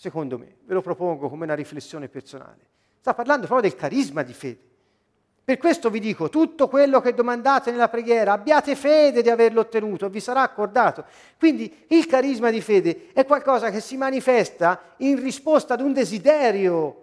[0.04, 2.60] secondo me, ve lo propongo come una riflessione personale.
[2.99, 4.60] Sta parlando proprio del carisma di fede.
[5.45, 10.10] Per questo vi dico, tutto quello che domandate nella preghiera, abbiate fede di averlo ottenuto,
[10.10, 11.06] vi sarà accordato.
[11.39, 17.03] Quindi il carisma di fede è qualcosa che si manifesta in risposta ad un desiderio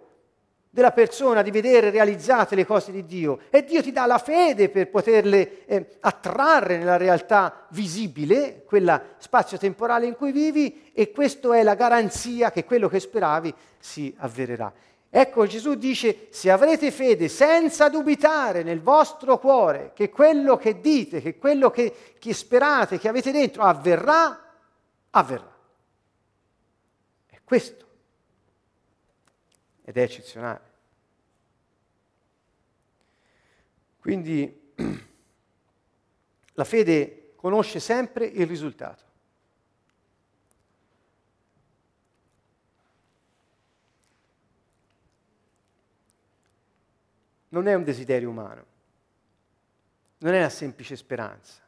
[0.73, 4.69] della persona di vedere realizzate le cose di Dio e Dio ti dà la fede
[4.69, 11.63] per poterle eh, attrarre nella realtà visibile, quella spazio-temporale in cui vivi e questa è
[11.63, 14.71] la garanzia che quello che speravi si avvererà.
[15.09, 21.21] Ecco Gesù dice se avrete fede senza dubitare nel vostro cuore che quello che dite,
[21.21, 24.41] che quello che, che sperate, che avete dentro avverrà,
[25.09, 25.53] avverrà.
[27.27, 27.81] È questo
[29.83, 30.69] ed è eccezionale.
[33.99, 34.73] Quindi
[36.53, 39.09] la fede conosce sempre il risultato.
[47.49, 48.65] Non è un desiderio umano,
[50.19, 51.61] non è una semplice speranza,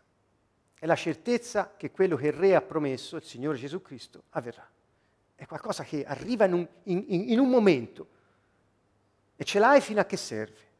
[0.80, 4.72] è la certezza che quello che il Re ha promesso, il Signore Gesù Cristo, avverrà
[5.36, 8.07] è qualcosa che arriva in un, in, in un momento
[9.36, 10.71] e ce l'hai fino a che serve.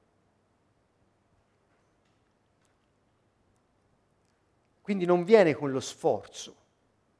[4.82, 6.56] Quindi non viene con lo sforzo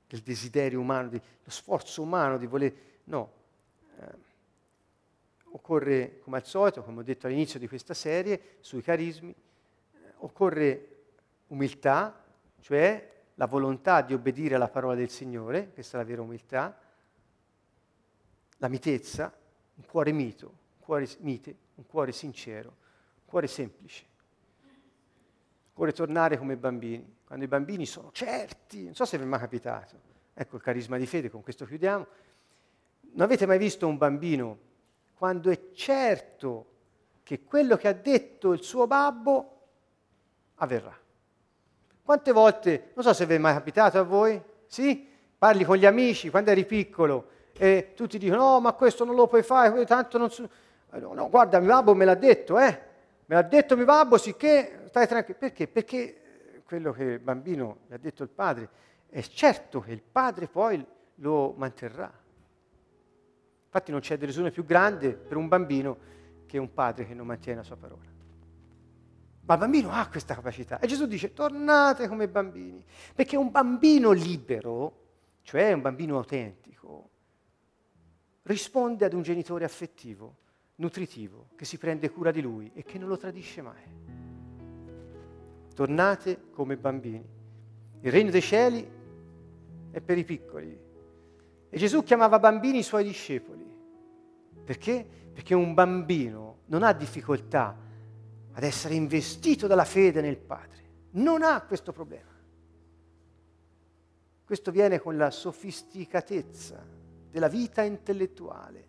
[0.08, 2.74] del desiderio umano, di, lo sforzo umano di voler...
[3.06, 3.32] No,
[3.98, 4.32] eh,
[5.52, 10.88] occorre, come al solito, come ho detto all'inizio di questa serie, sui carismi, eh, occorre
[11.48, 12.22] umiltà,
[12.60, 16.78] cioè la volontà di obbedire alla parola del Signore, questa è la vera umiltà,
[18.58, 19.34] la mitezza,
[19.76, 24.06] un cuore mito, un cuore mite, un cuore sincero, un cuore semplice.
[25.74, 29.40] Occorre tornare come bambini, quando i bambini sono certi, non so se vi è mai
[29.40, 30.00] capitato,
[30.34, 32.06] ecco il carisma di fede, con questo chiudiamo.
[33.14, 34.60] Non avete mai visto un bambino
[35.16, 36.68] quando è certo
[37.24, 39.62] che quello che ha detto il suo babbo
[40.56, 40.96] avverrà?
[42.04, 45.10] Quante volte, non so se vi è mai capitato a voi, sì?
[45.38, 49.28] Parli con gli amici quando eri piccolo e tutti dicono no, ma questo non lo
[49.28, 50.50] puoi fare, tanto non so...
[50.92, 52.82] No, no, guarda, mio babbo me l'ha detto, eh?
[53.26, 55.40] Me l'ha detto mio babbo, sicché stai tranquillo.
[55.40, 55.68] Perché?
[55.68, 58.70] Perché quello che il bambino gli ha detto il padre
[59.10, 60.86] è certo che il padre poi
[61.16, 62.12] lo manterrà.
[63.66, 65.98] Infatti non c'è delusione più grande per un bambino
[66.46, 68.02] che un padre che non mantiene la sua parola.
[69.46, 70.80] Ma il bambino ha questa capacità.
[70.80, 72.86] E Gesù dice, tornate come bambini.
[73.16, 75.02] Perché un bambino libero,
[75.42, 77.10] cioè un bambino autentico,
[78.44, 80.38] risponde ad un genitore affettivo,
[80.76, 83.84] nutritivo, che si prende cura di lui e che non lo tradisce mai.
[85.74, 87.26] Tornate come bambini.
[88.02, 88.88] Il regno dei cieli
[89.92, 90.80] è per i piccoli.
[91.70, 93.66] E Gesù chiamava bambini i suoi discepoli.
[94.64, 95.08] Perché?
[95.34, 97.76] Perché un bambino non ha difficoltà
[98.52, 100.82] ad essere investito dalla fede nel Padre.
[101.12, 102.32] Non ha questo problema.
[104.44, 107.02] Questo viene con la sofisticatezza
[107.34, 108.86] della vita intellettuale,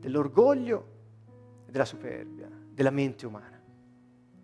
[0.00, 0.86] dell'orgoglio
[1.64, 3.62] e della superbia, della mente umana,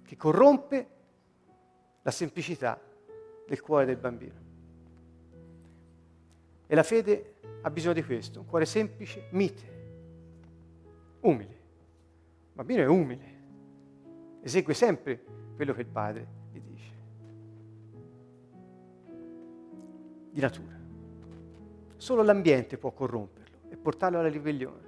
[0.04, 0.88] che corrompe
[2.02, 2.80] la semplicità
[3.44, 4.34] del cuore del bambino.
[6.64, 9.64] E la fede ha bisogno di questo, un cuore semplice, mite,
[11.22, 11.54] umile.
[11.54, 13.40] Il bambino è umile,
[14.42, 15.24] esegue sempre
[15.56, 16.92] quello che il padre gli dice.
[20.30, 20.75] Di natura.
[22.06, 24.84] Solo l'ambiente può corromperlo e portarlo alla ribellione.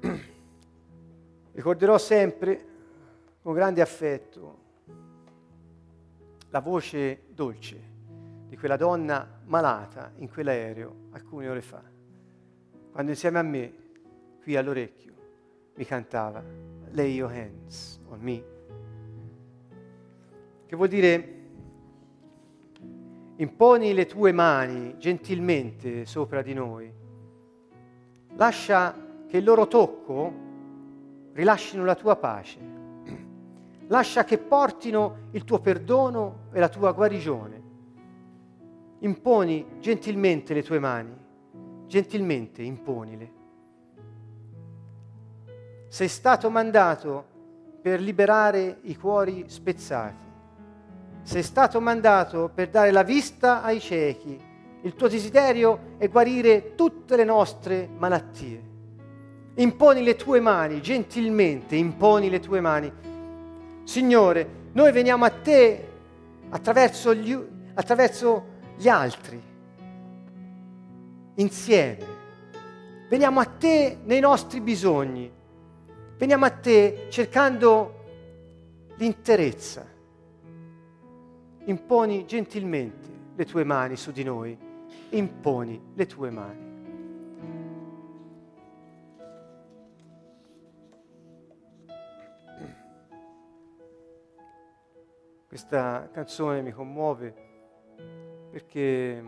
[1.52, 2.66] Ricorderò sempre
[3.40, 4.58] con grande affetto
[6.48, 7.80] la voce dolce
[8.48, 11.80] di quella donna malata in quell'aereo alcune ore fa,
[12.90, 13.72] quando insieme a me,
[14.42, 15.12] qui all'orecchio,
[15.76, 16.42] mi cantava
[16.90, 18.44] Lay your hands on me.
[20.66, 21.42] Che vuol dire
[23.36, 26.92] imponi le tue mani gentilmente sopra di noi,
[28.36, 28.94] lascia
[29.26, 30.32] che il loro tocco
[31.32, 32.74] rilascino la tua pace
[33.88, 37.62] lascia che portino il tuo perdono e la tua guarigione.
[39.00, 41.14] Imponi gentilmente le tue mani,
[41.86, 43.32] gentilmente imponile.
[45.88, 47.32] Sei stato mandato
[47.82, 50.23] per liberare i cuori spezzati.
[51.24, 54.40] Sei stato mandato per dare la vista ai ciechi.
[54.82, 58.72] Il tuo desiderio è guarire tutte le nostre malattie.
[59.56, 62.92] Imponi le tue mani, gentilmente imponi le tue mani
[63.84, 65.88] Signore, noi veniamo a te
[66.48, 67.38] attraverso gli,
[67.74, 68.46] attraverso
[68.76, 69.40] gli altri,
[71.34, 72.22] insieme.
[73.10, 75.30] Veniamo a te nei nostri bisogni.
[76.16, 78.04] Veniamo a te cercando
[78.96, 79.86] l'interezza.
[81.66, 84.56] Imponi gentilmente le tue mani su di noi.
[85.10, 86.72] Imponi le tue mani.
[95.46, 97.34] Questa canzone mi commuove
[98.50, 99.24] perché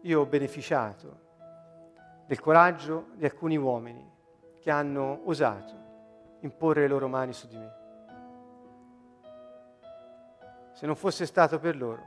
[0.00, 1.24] io ho beneficiato
[2.26, 4.08] del coraggio di alcuni uomini
[4.60, 5.74] che hanno osato
[6.40, 7.85] imporre le loro mani su di me.
[10.76, 12.02] Se non fosse stato per loro,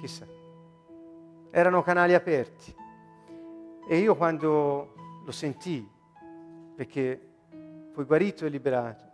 [0.00, 0.26] chissà,
[1.50, 2.74] erano canali aperti.
[3.86, 5.86] E io quando lo sentii,
[6.74, 7.28] perché
[7.92, 9.04] fui guarito e liberato,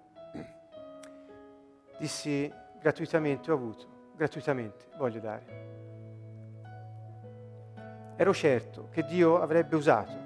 [1.99, 2.49] dissi
[2.81, 5.67] gratuitamente ho avuto, gratuitamente voglio dare.
[8.15, 10.17] Ero certo che Dio avrebbe usato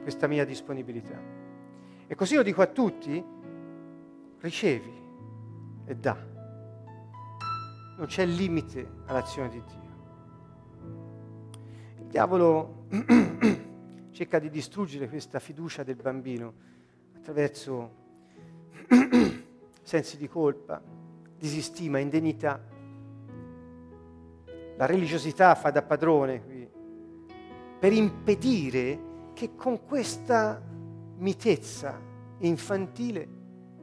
[0.00, 1.20] questa mia disponibilità.
[2.06, 3.22] E così io dico a tutti,
[4.38, 5.00] ricevi
[5.84, 6.31] e dà.
[7.96, 9.80] Non c'è limite all'azione di Dio.
[11.98, 12.86] Il diavolo
[14.10, 16.54] cerca di distruggere questa fiducia del bambino
[17.14, 18.00] attraverso
[19.82, 20.82] sensi di colpa,
[21.38, 22.60] disistima, indegnità.
[24.76, 26.68] La religiosità fa da padrone qui
[27.78, 30.62] per impedire che con questa
[31.18, 32.00] mitezza
[32.38, 33.28] infantile,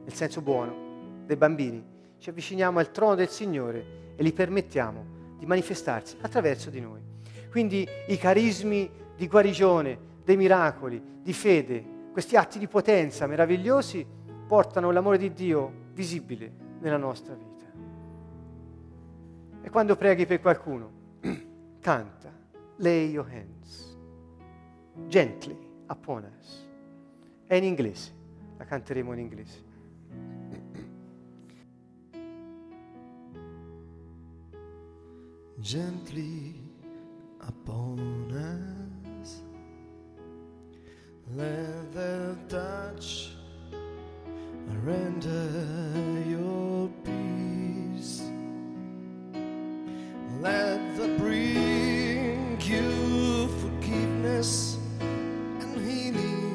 [0.02, 1.84] nel senso buono, dei bambini,
[2.18, 7.00] ci avviciniamo al trono del Signore e gli permettiamo di manifestarsi attraverso di noi.
[7.48, 11.82] Quindi i carismi di guarigione, dei miracoli, di fede,
[12.12, 14.06] questi atti di potenza meravigliosi
[14.46, 17.64] portano l'amore di Dio visibile nella nostra vita.
[19.62, 20.90] E quando preghi per qualcuno,
[21.80, 22.30] canta,
[22.76, 23.96] lay your hands,
[25.06, 25.56] gently
[25.88, 26.68] upon us.
[27.46, 28.12] È in inglese,
[28.58, 29.68] la canteremo in inglese.
[35.60, 36.54] gently
[37.46, 37.98] upon
[38.32, 39.42] us.
[41.36, 43.32] Let the touch
[44.82, 45.50] render
[46.26, 48.22] your peace.
[50.40, 56.49] Let the bring you forgiveness and healing.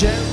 [0.00, 0.29] gem